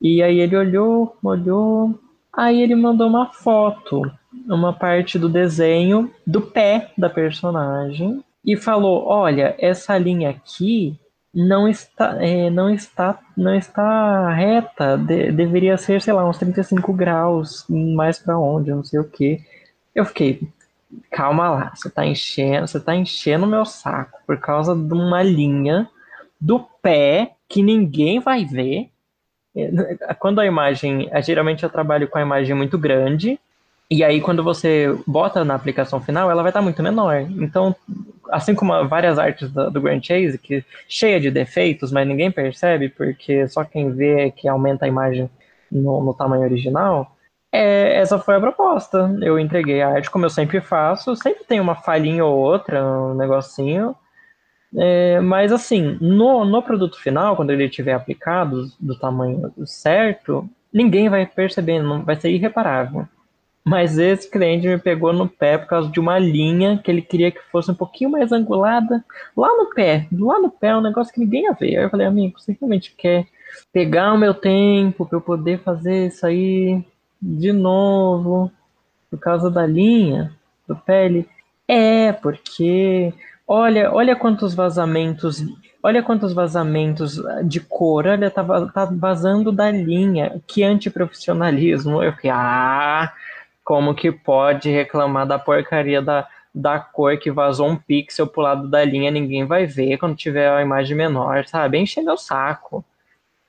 [0.00, 1.98] E aí ele olhou, olhou.
[2.32, 4.02] Aí ele mandou uma foto,
[4.48, 10.98] uma parte do desenho do pé da personagem e falou: Olha, essa linha aqui
[11.34, 14.98] não está, é, não está, não está reta.
[14.98, 19.40] De, deveria ser, sei lá, uns 35 graus, mais para onde, não sei o que.
[19.94, 20.40] Eu fiquei,
[21.10, 25.88] calma lá, você tá enchendo, você tá enchendo meu saco por causa de uma linha
[26.40, 28.90] do pé que ninguém vai ver.
[29.54, 33.38] É, quando a imagem, geralmente eu trabalho com a imagem muito grande,
[33.92, 37.20] e aí, quando você bota na aplicação final, ela vai estar muito menor.
[37.20, 37.76] Então,
[38.30, 42.88] assim como várias artes do, do Grand Chase, que cheia de defeitos, mas ninguém percebe,
[42.88, 45.30] porque só quem vê é que aumenta a imagem
[45.70, 47.16] no, no tamanho original,
[47.52, 49.14] é, essa foi a proposta.
[49.20, 53.14] Eu entreguei a arte como eu sempre faço, sempre tem uma falhinha ou outra, um
[53.14, 53.94] negocinho.
[54.74, 61.10] É, mas assim, no, no produto final, quando ele estiver aplicado do tamanho certo, ninguém
[61.10, 63.06] vai perceber, não vai ser irreparável.
[63.64, 67.30] Mas esse cliente me pegou no pé por causa de uma linha que ele queria
[67.30, 69.04] que fosse um pouquinho mais angulada.
[69.36, 71.76] Lá no pé, lá no pé é um negócio que ninguém ia ver.
[71.76, 73.26] Aí eu falei, amigo, você realmente quer
[73.72, 76.84] pegar o meu tempo para eu poder fazer isso aí
[77.20, 78.50] de novo
[79.08, 80.34] por causa da linha
[80.66, 81.06] do pé?
[81.06, 81.28] Ele,
[81.68, 83.14] é, porque
[83.46, 85.44] olha, olha quantos vazamentos,
[85.80, 92.02] olha quantos vazamentos de cor, olha, tá, tá vazando da linha, que antiprofissionalismo.
[92.02, 93.12] Eu fiquei, ah,
[93.64, 98.68] como que pode reclamar da porcaria da, da cor que vazou um pixel pro lado
[98.68, 101.78] da linha, ninguém vai ver quando tiver a imagem menor, sabe?
[101.78, 102.84] Enchendo o saco.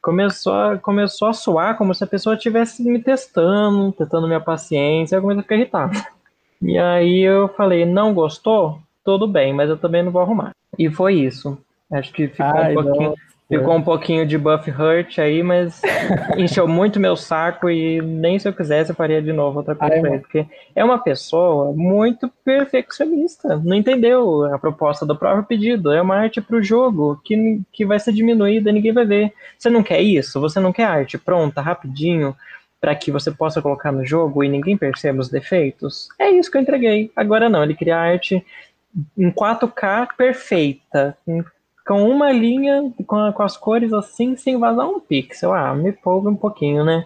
[0.01, 5.21] Começou, começou a suar como se a pessoa estivesse me testando, testando minha paciência, eu
[5.21, 5.97] comecei a ficar irritado.
[6.61, 8.79] E aí eu falei, não gostou?
[9.03, 10.51] Tudo bem, mas eu também não vou arrumar.
[10.77, 11.57] E foi isso.
[11.91, 13.09] Acho que ficou Ai, um pouquinho.
[13.09, 13.32] Não.
[13.59, 15.81] Ficou um pouquinho de buff hurt aí, mas
[16.37, 20.09] encheu muito meu saco e nem se eu quisesse eu faria de novo outra coisa
[20.09, 20.45] Ai, porque
[20.75, 26.41] é uma pessoa muito perfeccionista, não entendeu a proposta do próprio pedido, é uma arte
[26.41, 29.33] para o jogo que, que vai ser diminuída e ninguém vai ver.
[29.57, 30.39] Você não quer isso?
[30.41, 32.35] Você não quer arte pronta, rapidinho,
[32.81, 36.09] para que você possa colocar no jogo e ninguém perceba os defeitos?
[36.19, 37.11] É isso que eu entreguei.
[37.15, 38.45] Agora não, ele queria arte
[39.17, 41.17] em 4K perfeita,
[41.85, 45.53] com uma linha, com, com as cores assim, sem vazar um pixel.
[45.53, 47.05] Ah, me poupa um pouquinho, né?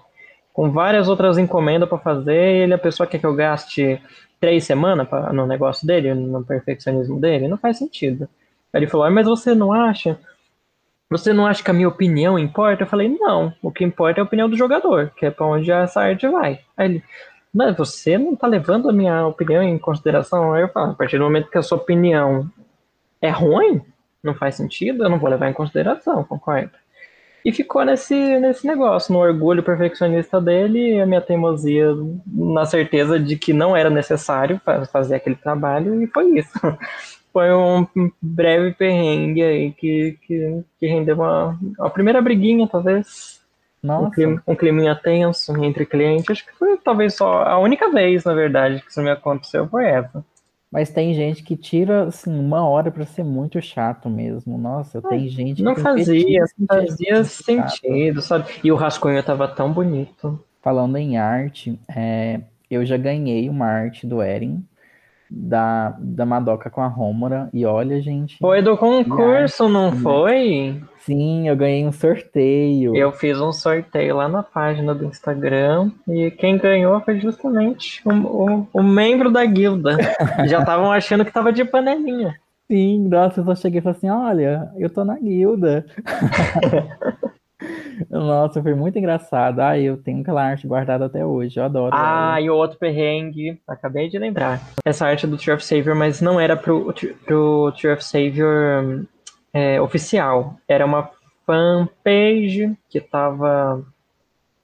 [0.54, 4.02] Com várias outras encomendas para fazer, ele a pessoa quer que eu gaste
[4.40, 8.28] três semanas pra, no negócio dele, no perfeccionismo dele, não faz sentido.
[8.74, 10.20] Aí ele falou, ah, mas você não acha?
[11.10, 12.84] Você não acha que a minha opinião importa?
[12.84, 15.72] Eu falei, não, o que importa é a opinião do jogador, que é para onde
[15.72, 16.60] essa arte vai.
[16.76, 17.04] Aí ele,
[17.54, 20.54] mas você não tá levando a minha opinião em consideração?
[20.54, 22.50] Aí eu falo, a partir do momento que a sua opinião
[23.22, 23.82] é ruim,
[24.28, 26.74] não faz sentido, eu não vou levar em consideração, concorda?
[27.44, 31.88] E ficou nesse, nesse negócio, no orgulho perfeccionista dele e a minha teimosia
[32.26, 34.60] na certeza de que não era necessário
[34.92, 36.52] fazer aquele trabalho, e foi isso.
[37.32, 37.86] Foi um
[38.20, 43.40] breve perrengue aí que, que, que rendeu uma, uma primeira briguinha, talvez.
[43.84, 44.08] Nossa.
[44.08, 46.30] Um, clima, um climinha tenso entre clientes.
[46.32, 49.86] Acho que foi talvez só a única vez, na verdade, que isso me aconteceu foi
[49.86, 50.26] essa.
[50.72, 54.58] Mas tem gente que tira assim uma hora para ser muito chato mesmo.
[54.58, 58.50] Nossa, tem ah, gente não fazia, não fazia sentido, sabe?
[58.64, 60.44] E o rascunho tava tão bonito.
[60.62, 64.62] Falando em arte, é, eu já ganhei uma arte do Eren
[65.30, 67.50] da, da Madoka com a Rômora.
[67.54, 68.38] E olha, gente.
[68.40, 69.98] Foi do concurso, não né?
[70.02, 70.84] foi?
[71.00, 72.96] Sim, eu ganhei um sorteio.
[72.96, 75.92] Eu fiz um sorteio lá na página do Instagram.
[76.08, 79.98] E quem ganhou foi justamente o, o, o membro da guilda.
[80.48, 82.36] Já estavam achando que tava de panelinha.
[82.70, 85.86] Sim, nossa, eu só cheguei e falei assim: olha, eu tô na guilda.
[88.10, 89.60] Nossa, foi muito engraçado.
[89.60, 91.96] Ah, eu tenho aquela arte guardada até hoje, eu adoro.
[91.96, 94.62] Ah, e o outro perrengue, acabei de lembrar.
[94.86, 96.94] Essa arte do Tree of Savior, mas não era pro,
[97.26, 99.06] pro Tree of Savior
[99.54, 100.56] é, oficial.
[100.68, 101.10] Era uma
[101.46, 103.84] fanpage que tava,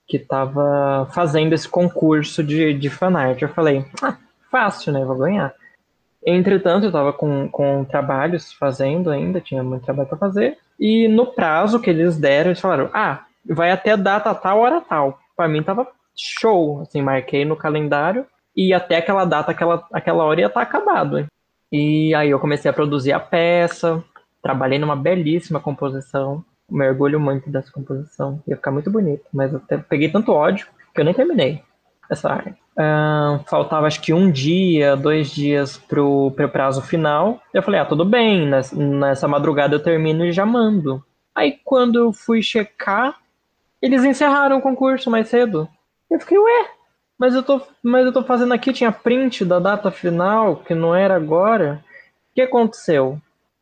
[0.07, 3.41] que tava fazendo esse concurso de, de fanart.
[3.41, 4.17] Eu falei, ah,
[4.51, 5.03] fácil, né?
[5.03, 5.53] Vou ganhar.
[6.25, 10.57] Entretanto, eu estava com, com trabalhos fazendo ainda, tinha muito trabalho para fazer.
[10.79, 15.19] E no prazo que eles deram, eles falaram: ah, vai até data tal, hora tal.
[15.35, 20.41] Para mim tava show, assim, marquei no calendário e até aquela data, aquela, aquela hora
[20.41, 21.19] ia estar tá acabado.
[21.19, 21.27] Hein?
[21.71, 24.03] E aí eu comecei a produzir a peça,
[24.41, 29.61] trabalhei numa belíssima composição, me orgulho muito dessa composição, ia ficar muito bonito, mas eu
[29.89, 31.63] peguei tanto ódio que eu nem terminei
[32.09, 32.63] essa arte.
[32.75, 37.41] Uh, faltava acho que um dia, dois dias pro, pro prazo final.
[37.53, 41.03] Eu falei, ah, tudo bem, nessa, nessa madrugada eu termino e já mando.
[41.35, 43.15] Aí quando eu fui checar,
[43.81, 45.67] eles encerraram o concurso mais cedo.
[46.09, 46.69] Eu fiquei, ué,
[47.17, 50.95] mas eu tô, mas eu tô fazendo aqui, tinha print da data final, que não
[50.95, 51.83] era agora.
[52.31, 53.19] O que aconteceu?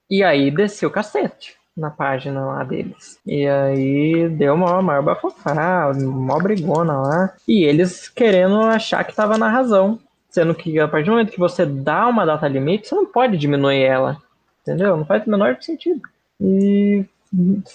[0.10, 1.58] E aí desceu o cacete.
[1.76, 3.20] Na página lá deles.
[3.26, 7.34] E aí deu uma maior bafofá, uma brigona lá.
[7.48, 10.00] E eles querendo achar que tava na razão.
[10.30, 13.38] Sendo que a partir do momento que você dá uma data limite, você não pode
[13.38, 14.18] diminuir ela.
[14.62, 14.96] Entendeu?
[14.96, 16.02] Não faz o menor sentido.
[16.40, 17.06] E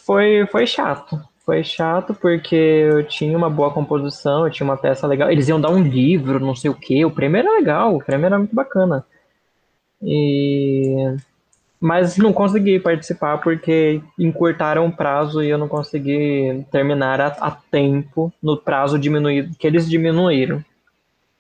[0.05, 1.21] foi, foi chato.
[1.45, 5.31] Foi chato porque eu tinha uma boa composição, eu tinha uma peça legal.
[5.31, 7.05] Eles iam dar um livro, não sei o que.
[7.05, 9.05] O prêmio era legal, o prêmio era muito bacana.
[10.03, 11.17] E
[11.81, 17.51] mas não consegui participar porque encurtaram o prazo e eu não consegui terminar a, a,
[17.51, 20.65] tempo no prazo diminuído que eles diminuíram.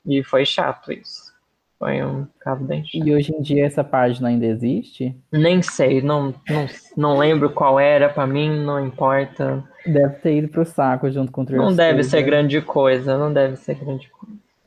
[0.04, 1.34] E foi chato isso.
[1.78, 3.06] Foi um caso bem chato.
[3.06, 5.14] E hoje em dia essa página ainda existe?
[5.30, 6.66] Nem sei, não, não,
[6.96, 9.62] não lembro qual era, para mim não importa.
[9.84, 13.56] Deve ter ido pro saco junto com o Não deve ser grande coisa, não deve
[13.56, 14.15] ser grande coisa.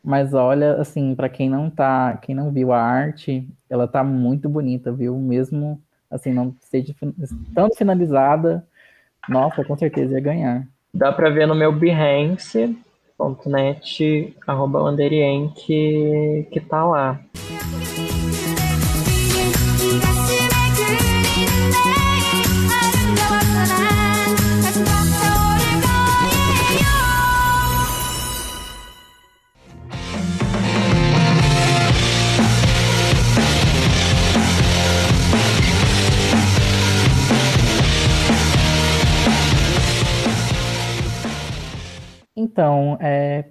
[0.09, 4.49] Mas olha, assim, para quem não tá, quem não viu a arte, ela tá muito
[4.49, 5.15] bonita, viu?
[5.15, 5.79] Mesmo
[6.09, 6.95] assim, não seja
[7.53, 8.65] tanto finalizada,
[9.29, 10.67] nossa, com certeza ia ganhar.
[10.91, 12.75] Dá para ver no meu Behance.net,
[14.47, 14.79] arroba
[15.55, 17.19] que, que tá lá.
[42.59, 43.45] Então, é,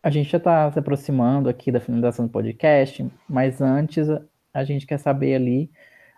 [0.00, 4.06] a gente já está se aproximando aqui da finalização do podcast, mas antes
[4.54, 5.68] a gente quer saber ali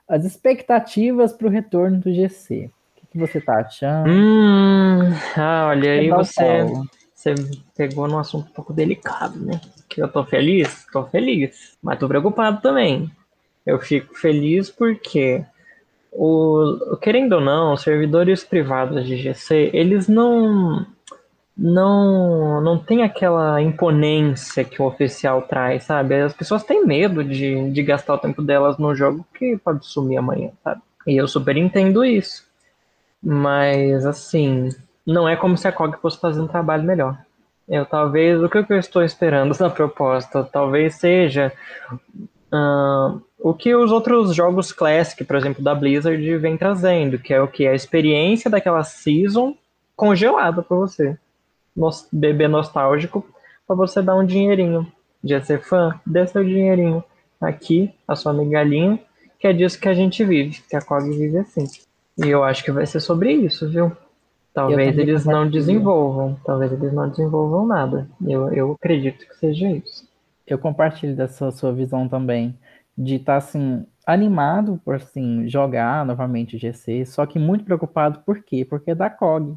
[0.06, 2.66] as expectativas para o retorno do GC.
[2.66, 4.10] O que, que você está achando?
[4.10, 6.66] Hum, ah, olha aí você,
[7.14, 7.34] você
[7.74, 9.58] pegou num assunto um pouco delicado, né?
[9.88, 10.84] Que eu tô feliz?
[10.92, 13.10] Tô feliz, mas tô preocupado também.
[13.64, 15.42] Eu fico feliz porque
[16.12, 20.86] o, querendo ou não, os servidores privados de GC, eles não
[21.60, 26.14] não não tem aquela imponência que o oficial traz, sabe?
[26.14, 30.16] As pessoas têm medo de, de gastar o tempo delas no jogo que pode sumir
[30.16, 30.80] amanhã, sabe?
[31.06, 32.48] E eu super entendo isso.
[33.22, 34.70] Mas, assim,
[35.06, 37.18] não é como se a COG fosse fazer um trabalho melhor.
[37.68, 41.52] Eu talvez, o que eu estou esperando na proposta, talvez seja
[42.52, 47.42] uh, o que os outros jogos Classic, por exemplo, da Blizzard, vem trazendo, que é
[47.42, 47.66] o que?
[47.66, 49.54] A experiência daquela season
[49.94, 51.18] congelada para você
[52.12, 53.24] bebê nostálgico
[53.66, 54.90] para você dar um dinheirinho.
[55.22, 57.04] De ser fã, dê seu dinheirinho.
[57.40, 58.98] Aqui, a sua migalhinha,
[59.38, 61.64] que é disso que a gente vive, que a COG vive assim.
[62.18, 63.92] E eu acho que vai ser sobre isso, viu?
[64.52, 68.08] Talvez eles não desenvolvam, talvez eles não desenvolvam nada.
[68.26, 70.08] Eu, eu acredito que seja isso.
[70.46, 72.58] Eu compartilho dessa sua visão também,
[72.98, 78.20] de estar tá, assim, animado por assim, jogar novamente o GC, só que muito preocupado
[78.26, 78.66] por quê?
[78.68, 79.56] Porque é da COG.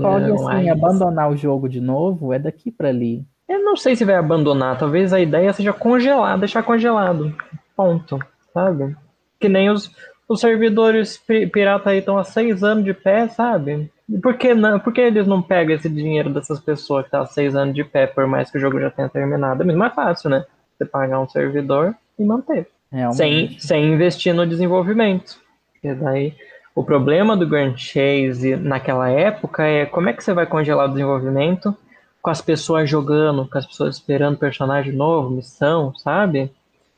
[0.00, 3.24] Cog, assim, abandonar o jogo de novo é daqui para ali.
[3.48, 7.34] Eu não sei se vai abandonar, talvez a ideia seja congelar, deixar congelado.
[7.74, 8.18] Ponto,
[8.52, 8.94] sabe?
[9.40, 9.90] Que nem os,
[10.28, 11.16] os servidores
[11.52, 13.90] pirata aí estão há seis anos de pé, sabe?
[14.22, 17.24] Por que, não, por que eles não pegam esse dinheiro dessas pessoas que estão tá
[17.24, 19.62] há seis anos de pé, por mais que o jogo já tenha terminado?
[19.62, 20.44] É mais fácil, né?
[20.76, 22.68] Você pagar um servidor e manter.
[23.12, 25.38] Sem, sem investir no desenvolvimento.
[25.82, 26.34] E daí
[26.78, 30.92] o problema do Grand Chase naquela época é como é que você vai congelar o
[30.92, 31.76] desenvolvimento
[32.22, 36.52] com as pessoas jogando, com as pessoas esperando personagem novo, missão, sabe?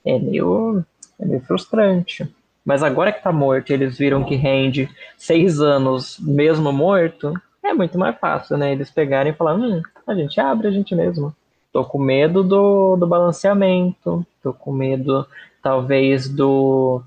[0.05, 0.85] É meio,
[1.19, 2.31] é meio frustrante.
[2.63, 7.33] Mas agora que tá morto eles viram que rende seis anos mesmo morto,
[7.65, 8.73] é muito mais fácil, né?
[8.73, 11.35] Eles pegarem e falar, hum, a gente abre a gente mesmo.
[11.73, 15.27] Tô com medo do, do balanceamento, tô com medo,
[15.63, 17.03] talvez, do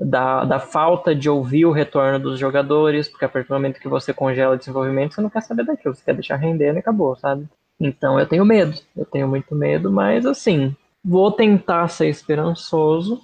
[0.00, 3.88] da, da falta de ouvir o retorno dos jogadores, porque a partir do momento que
[3.88, 7.14] você congela o desenvolvimento, você não quer saber daquilo, você quer deixar rendendo e acabou,
[7.16, 7.46] sabe?
[7.78, 10.74] Então eu tenho medo, eu tenho muito medo, mas assim,
[11.04, 13.20] vou tentar ser esperançoso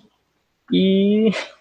[0.70, 1.30] e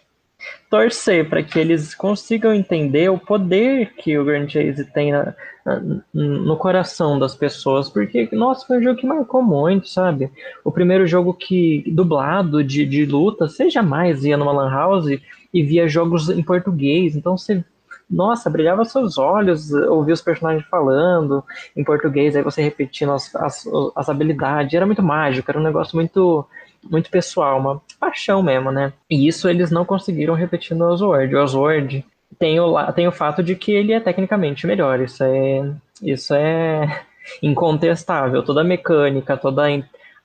[0.69, 5.33] torcer para que eles consigam entender o poder que o Grand Chase tem na,
[5.65, 5.81] na,
[6.13, 10.31] no coração das pessoas, porque, nossa, foi um jogo que marcou muito, sabe?
[10.63, 15.19] O primeiro jogo que dublado de, de luta, você jamais ia numa Lan House
[15.53, 17.63] e via jogos em português, então você
[18.09, 21.43] nossa, brilhava seus olhos, ouvir os personagens falando
[21.75, 23.63] em português, aí você repetindo as, as,
[23.95, 26.45] as habilidades, era muito mágico, era um negócio muito
[26.89, 28.93] muito pessoal, uma paixão mesmo, né?
[29.09, 31.35] E isso eles não conseguiram repetir no Oswald.
[31.35, 32.05] O Oswald
[32.37, 35.71] tem o, tem o fato de que ele é tecnicamente melhor, isso é,
[36.01, 37.03] isso é
[37.41, 38.43] incontestável.
[38.43, 39.63] Toda a mecânica, toda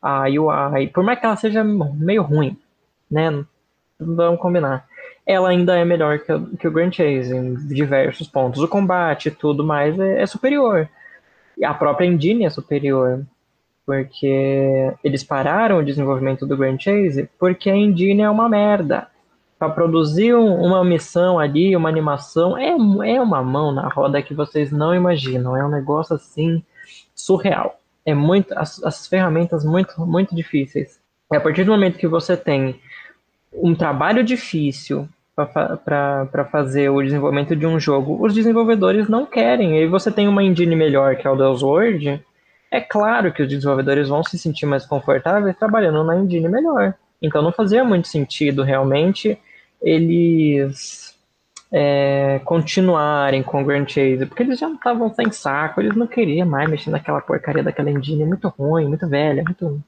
[0.02, 2.56] a UI, por mais que ela seja meio ruim,
[3.10, 3.44] né?
[3.98, 4.86] Vamos combinar.
[5.26, 8.62] ela ainda é melhor que, o, que o Grand Chase em diversos pontos.
[8.62, 10.88] O combate e tudo mais é, é superior.
[11.62, 13.24] A própria engine é superior.
[13.90, 19.08] Porque eles pararam o desenvolvimento do Grand Chase porque a engine é uma merda.
[19.58, 24.32] Para produzir um, uma missão ali, uma animação, é, é uma mão na roda que
[24.32, 25.56] vocês não imaginam.
[25.56, 26.62] É um negócio assim
[27.16, 27.80] surreal.
[28.06, 31.00] É muito as, as ferramentas muito muito difíceis.
[31.32, 32.80] É a partir do momento que você tem
[33.52, 39.76] um trabalho difícil para fazer o desenvolvimento de um jogo, os desenvolvedores não querem.
[39.76, 42.24] E aí você tem uma engine melhor, que é o Deus Word,
[42.70, 46.94] é claro que os desenvolvedores vão se sentir mais confortáveis trabalhando na engine melhor.
[47.20, 49.38] Então não fazia muito sentido realmente
[49.82, 51.16] eles
[51.72, 56.46] é, continuarem com o Grand Chase, porque eles já estavam sem saco, eles não queriam
[56.46, 59.82] mais mexer naquela porcaria daquela engine, muito ruim, muito velha, muito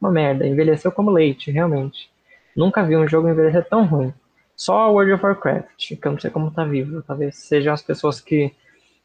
[0.00, 2.10] uma merda, envelheceu como leite, realmente.
[2.56, 4.12] Nunca vi um jogo envelhecer tão ruim.
[4.56, 7.02] Só World of Warcraft, que eu não sei como tá vivo.
[7.02, 8.52] Talvez sejam as pessoas que,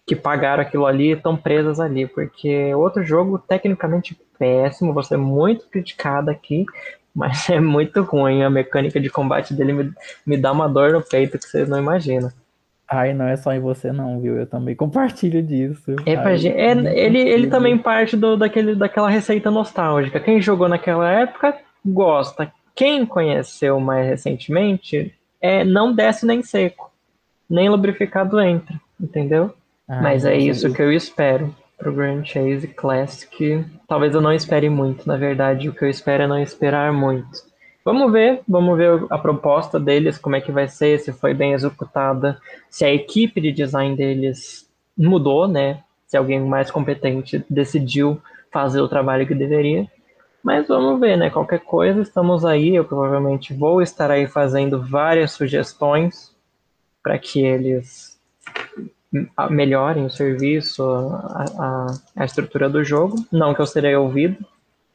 [0.05, 2.07] que pagaram aquilo ali estão presas ali.
[2.07, 6.65] Porque outro jogo, tecnicamente péssimo, você é muito criticado aqui,
[7.13, 8.43] mas é muito ruim.
[8.43, 9.93] A mecânica de combate dele me,
[10.25, 12.31] me dá uma dor no peito que vocês não imaginam.
[12.87, 14.37] Ai, não é só em você não, viu?
[14.37, 15.95] Eu também compartilho disso.
[16.05, 20.19] É Ai, gente, é, ele, ele também parte do, daquele, daquela receita nostálgica.
[20.19, 22.51] Quem jogou naquela época gosta.
[22.75, 26.91] Quem conheceu mais recentemente é, não desce nem seco,
[27.49, 29.53] nem lubrificado entra, entendeu?
[29.87, 33.65] Ah, Mas é isso que eu espero pro Grand Chase Classic.
[33.87, 37.29] Talvez eu não espere muito, na verdade, o que eu espero é não esperar muito.
[37.83, 41.51] Vamos ver, vamos ver a proposta deles, como é que vai ser, se foi bem
[41.51, 45.83] executada, se a equipe de design deles mudou, né?
[46.07, 48.21] Se alguém mais competente decidiu
[48.51, 49.85] fazer o trabalho que deveria.
[50.41, 51.29] Mas vamos ver, né?
[51.29, 52.75] Qualquer coisa, estamos aí.
[52.75, 56.33] Eu provavelmente vou estar aí fazendo várias sugestões
[57.01, 58.17] para que eles
[59.49, 63.15] melhorem o serviço, a, a, a, estrutura do jogo.
[63.31, 64.43] Não que eu serei ouvido,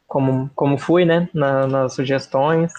[0.06, 1.28] como, como fui, né?
[1.32, 2.72] Na, nas sugestões.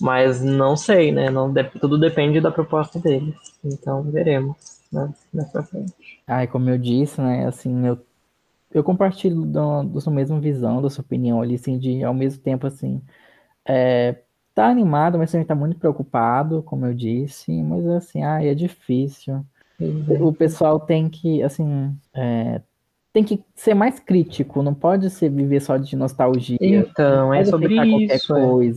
[0.00, 1.30] Mas não sei, né?
[1.30, 3.34] Não, tudo depende da proposta deles.
[3.64, 4.56] Então veremos
[4.92, 5.94] né, nessa frente.
[6.26, 7.46] Ai, como eu disse, né?
[7.46, 7.98] Assim, eu
[8.74, 12.42] eu compartilho da, da sua mesma visão, da sua opinião ali, assim, de ao mesmo
[12.42, 13.02] tempo, assim,
[13.66, 14.22] é,
[14.54, 19.44] tá animado, mas também tá muito preocupado, como eu disse, mas assim, ah, é difícil.
[20.20, 22.60] O pessoal tem que, assim, é,
[23.12, 26.56] tem que ser mais crítico, não pode ser viver só de nostalgia.
[26.60, 27.74] Então, é sobre
[28.04, 28.34] isso.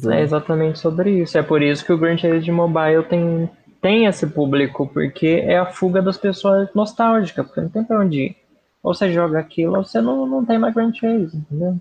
[0.09, 1.37] É, é, exatamente sobre isso.
[1.37, 3.49] É por isso que o Grand Chase Mobile tem,
[3.81, 8.19] tem esse público, porque é a fuga das pessoas nostálgicas, porque não tem pra onde
[8.19, 8.37] ir.
[8.83, 11.79] Ou você joga aquilo, ou você não, não tem mais Grand Chase, entendeu?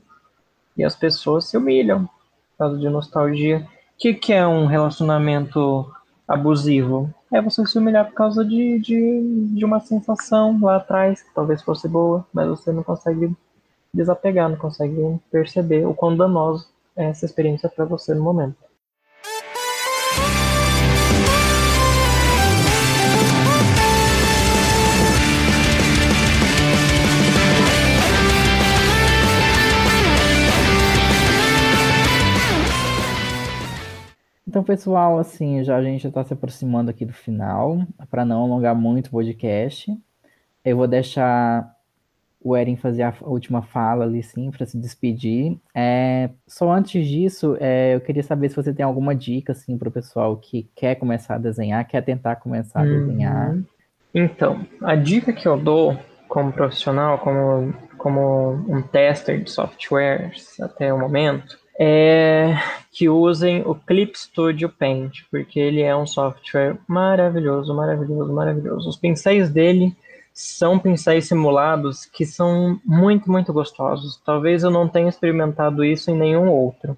[0.77, 3.59] E as pessoas se humilham por causa de nostalgia.
[3.59, 5.91] O que, que é um relacionamento
[6.27, 7.13] abusivo?
[7.35, 11.61] É você se humilhar por causa de, de, de uma sensação lá atrás, que talvez
[11.63, 13.35] fosse boa, mas você não consegue
[13.93, 18.55] desapegar, não consegue perceber o quão danoso é essa experiência para você no momento.
[34.55, 38.45] Então, pessoal, assim, já a gente já está se aproximando aqui do final, para não
[38.45, 39.93] alongar muito o podcast.
[40.65, 41.75] Eu vou deixar
[42.41, 45.59] o Eren fazer a última fala ali, sim, para se despedir.
[45.75, 49.89] É, só antes disso, é, eu queria saber se você tem alguma dica, assim, para
[49.89, 53.51] o pessoal que quer começar a desenhar, quer tentar começar a desenhar.
[53.51, 53.65] Uhum.
[54.15, 55.99] Então, a dica que eu dou
[56.29, 62.57] como profissional, como, como um tester de softwares até o momento, é
[62.93, 68.89] que usem o Clip Studio Paint, porque ele é um software maravilhoso, maravilhoso, maravilhoso.
[68.89, 69.97] Os pincéis dele
[70.33, 74.21] são pincéis simulados que são muito, muito gostosos.
[74.25, 76.97] Talvez eu não tenha experimentado isso em nenhum outro.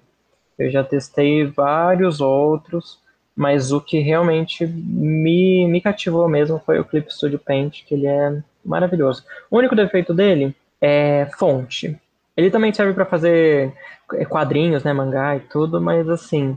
[0.57, 2.99] Eu já testei vários outros,
[3.35, 8.07] mas o que realmente me, me cativou mesmo foi o Clip Studio Paint, que ele
[8.07, 9.23] é maravilhoso.
[9.49, 11.99] O único defeito dele é fonte.
[12.37, 13.73] Ele também serve para fazer
[14.13, 16.55] é, quadrinhos, né, mangá e tudo, mas assim,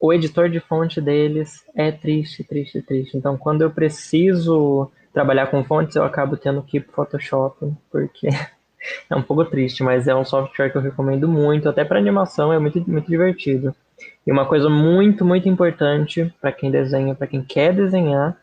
[0.00, 3.16] o editor de fonte deles é triste, triste, triste.
[3.16, 8.28] Então, quando eu preciso trabalhar com fontes, eu acabo tendo que ir pro Photoshop, porque
[9.08, 12.52] é um pouco triste, mas é um software que eu recomendo muito, até para animação
[12.52, 13.74] é muito, muito divertido.
[14.26, 18.36] E uma coisa muito, muito importante para quem desenha, para quem quer desenhar,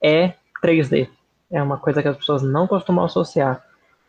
[0.00, 1.08] é 3D.
[1.50, 3.62] É uma coisa que as pessoas não costumam associar.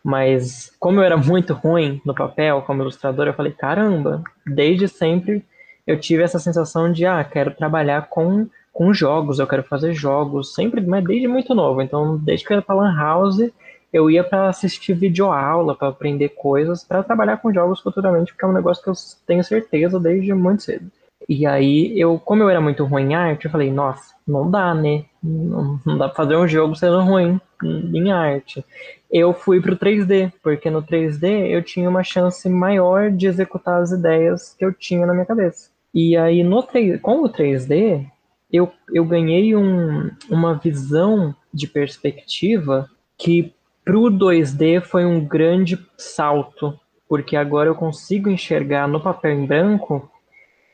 [0.03, 5.45] Mas como eu era muito ruim no papel como ilustrador, eu falei, caramba, desde sempre
[5.87, 10.55] eu tive essa sensação de, ah, quero trabalhar com com jogos, eu quero fazer jogos,
[10.55, 11.79] sempre, mas desde muito novo.
[11.81, 13.51] Então, desde que eu era pra Lan House,
[13.93, 18.47] eu ia para assistir videoaula, para aprender coisas, para trabalhar com jogos futuramente, porque é
[18.47, 18.95] um negócio que eu
[19.27, 20.91] tenho certeza desde muito cedo.
[21.29, 24.73] E aí, eu, como eu era muito ruim em arte, eu falei, nossa, não dá,
[24.73, 25.05] né?
[25.21, 28.65] Não, não dá pra fazer um jogo sendo ruim em arte.
[29.13, 33.91] Eu fui pro 3D, porque no 3D eu tinha uma chance maior de executar as
[33.91, 35.69] ideias que eu tinha na minha cabeça.
[35.93, 38.07] E aí, no 3, com o 3D,
[38.51, 43.53] eu, eu ganhei um, uma visão de perspectiva que
[43.85, 49.45] para o 2D foi um grande salto, porque agora eu consigo enxergar no papel em
[49.45, 50.09] branco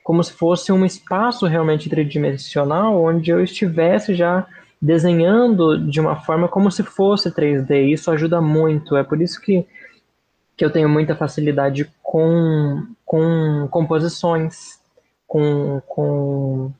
[0.02, 4.48] como se fosse um espaço realmente tridimensional onde eu estivesse já
[4.82, 7.92] desenhando de uma forma como se fosse 3D.
[7.92, 8.96] Isso ajuda muito.
[8.96, 9.66] É por isso que,
[10.56, 14.80] que eu tenho muita facilidade com, com composições,
[15.28, 16.72] com, com,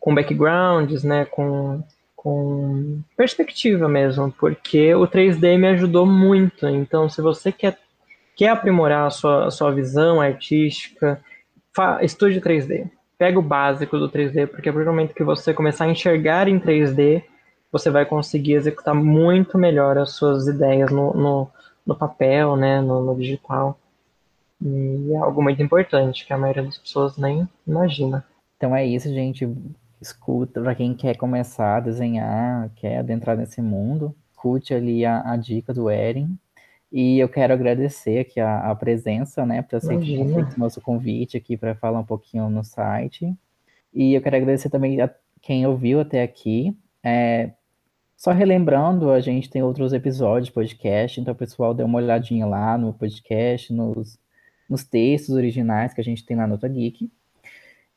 [0.00, 1.26] com backgrounds, né?
[1.26, 1.82] com,
[2.16, 6.66] com perspectiva mesmo, porque o 3D me ajudou muito.
[6.66, 7.78] Então, se você quer,
[8.34, 11.20] quer aprimorar a sua, a sua visão artística,
[12.00, 12.90] estude 3D.
[13.18, 16.48] Pega o básico do 3D, porque a partir do momento que você começar a enxergar
[16.48, 17.22] em 3D,
[17.72, 21.50] você vai conseguir executar muito melhor as suas ideias no, no,
[21.86, 23.78] no papel, né, no, no, digital.
[24.60, 28.24] E é algo muito importante que a maioria das pessoas nem imagina.
[28.58, 29.48] Então é isso, gente.
[30.00, 35.36] Escuta, para quem quer começar a desenhar, quer adentrar nesse mundo, escute ali a, a
[35.36, 36.36] dica do Eren.
[36.90, 41.36] E eu quero agradecer aqui a, a presença, né, por ter aceito o nosso convite
[41.36, 43.32] aqui para falar um pouquinho no site.
[43.94, 45.08] E eu quero agradecer também a
[45.40, 46.76] quem ouviu até aqui.
[47.02, 47.52] É,
[48.22, 52.78] só relembrando, a gente tem outros episódios de podcast, então, pessoal, dê uma olhadinha lá
[52.78, 54.16] no podcast, nos,
[54.70, 57.10] nos textos originais que a gente tem lá no Nota Geek.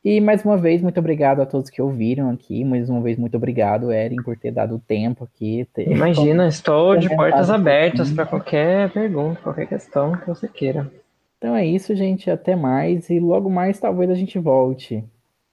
[0.03, 2.65] E mais uma vez, muito obrigado a todos que ouviram aqui.
[2.65, 5.67] Mais uma vez, muito obrigado, Eren, por ter dado tempo aqui.
[5.78, 10.91] Imagina, estou de portas abertas para qualquer pergunta, qualquer questão que você queira.
[11.38, 12.32] Então é isso, gente.
[12.32, 13.11] Até mais.
[13.11, 15.03] E logo mais, talvez a gente volte.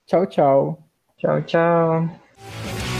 [0.06, 0.78] Tchau, tchau.
[1.18, 2.91] Tchau, tchau.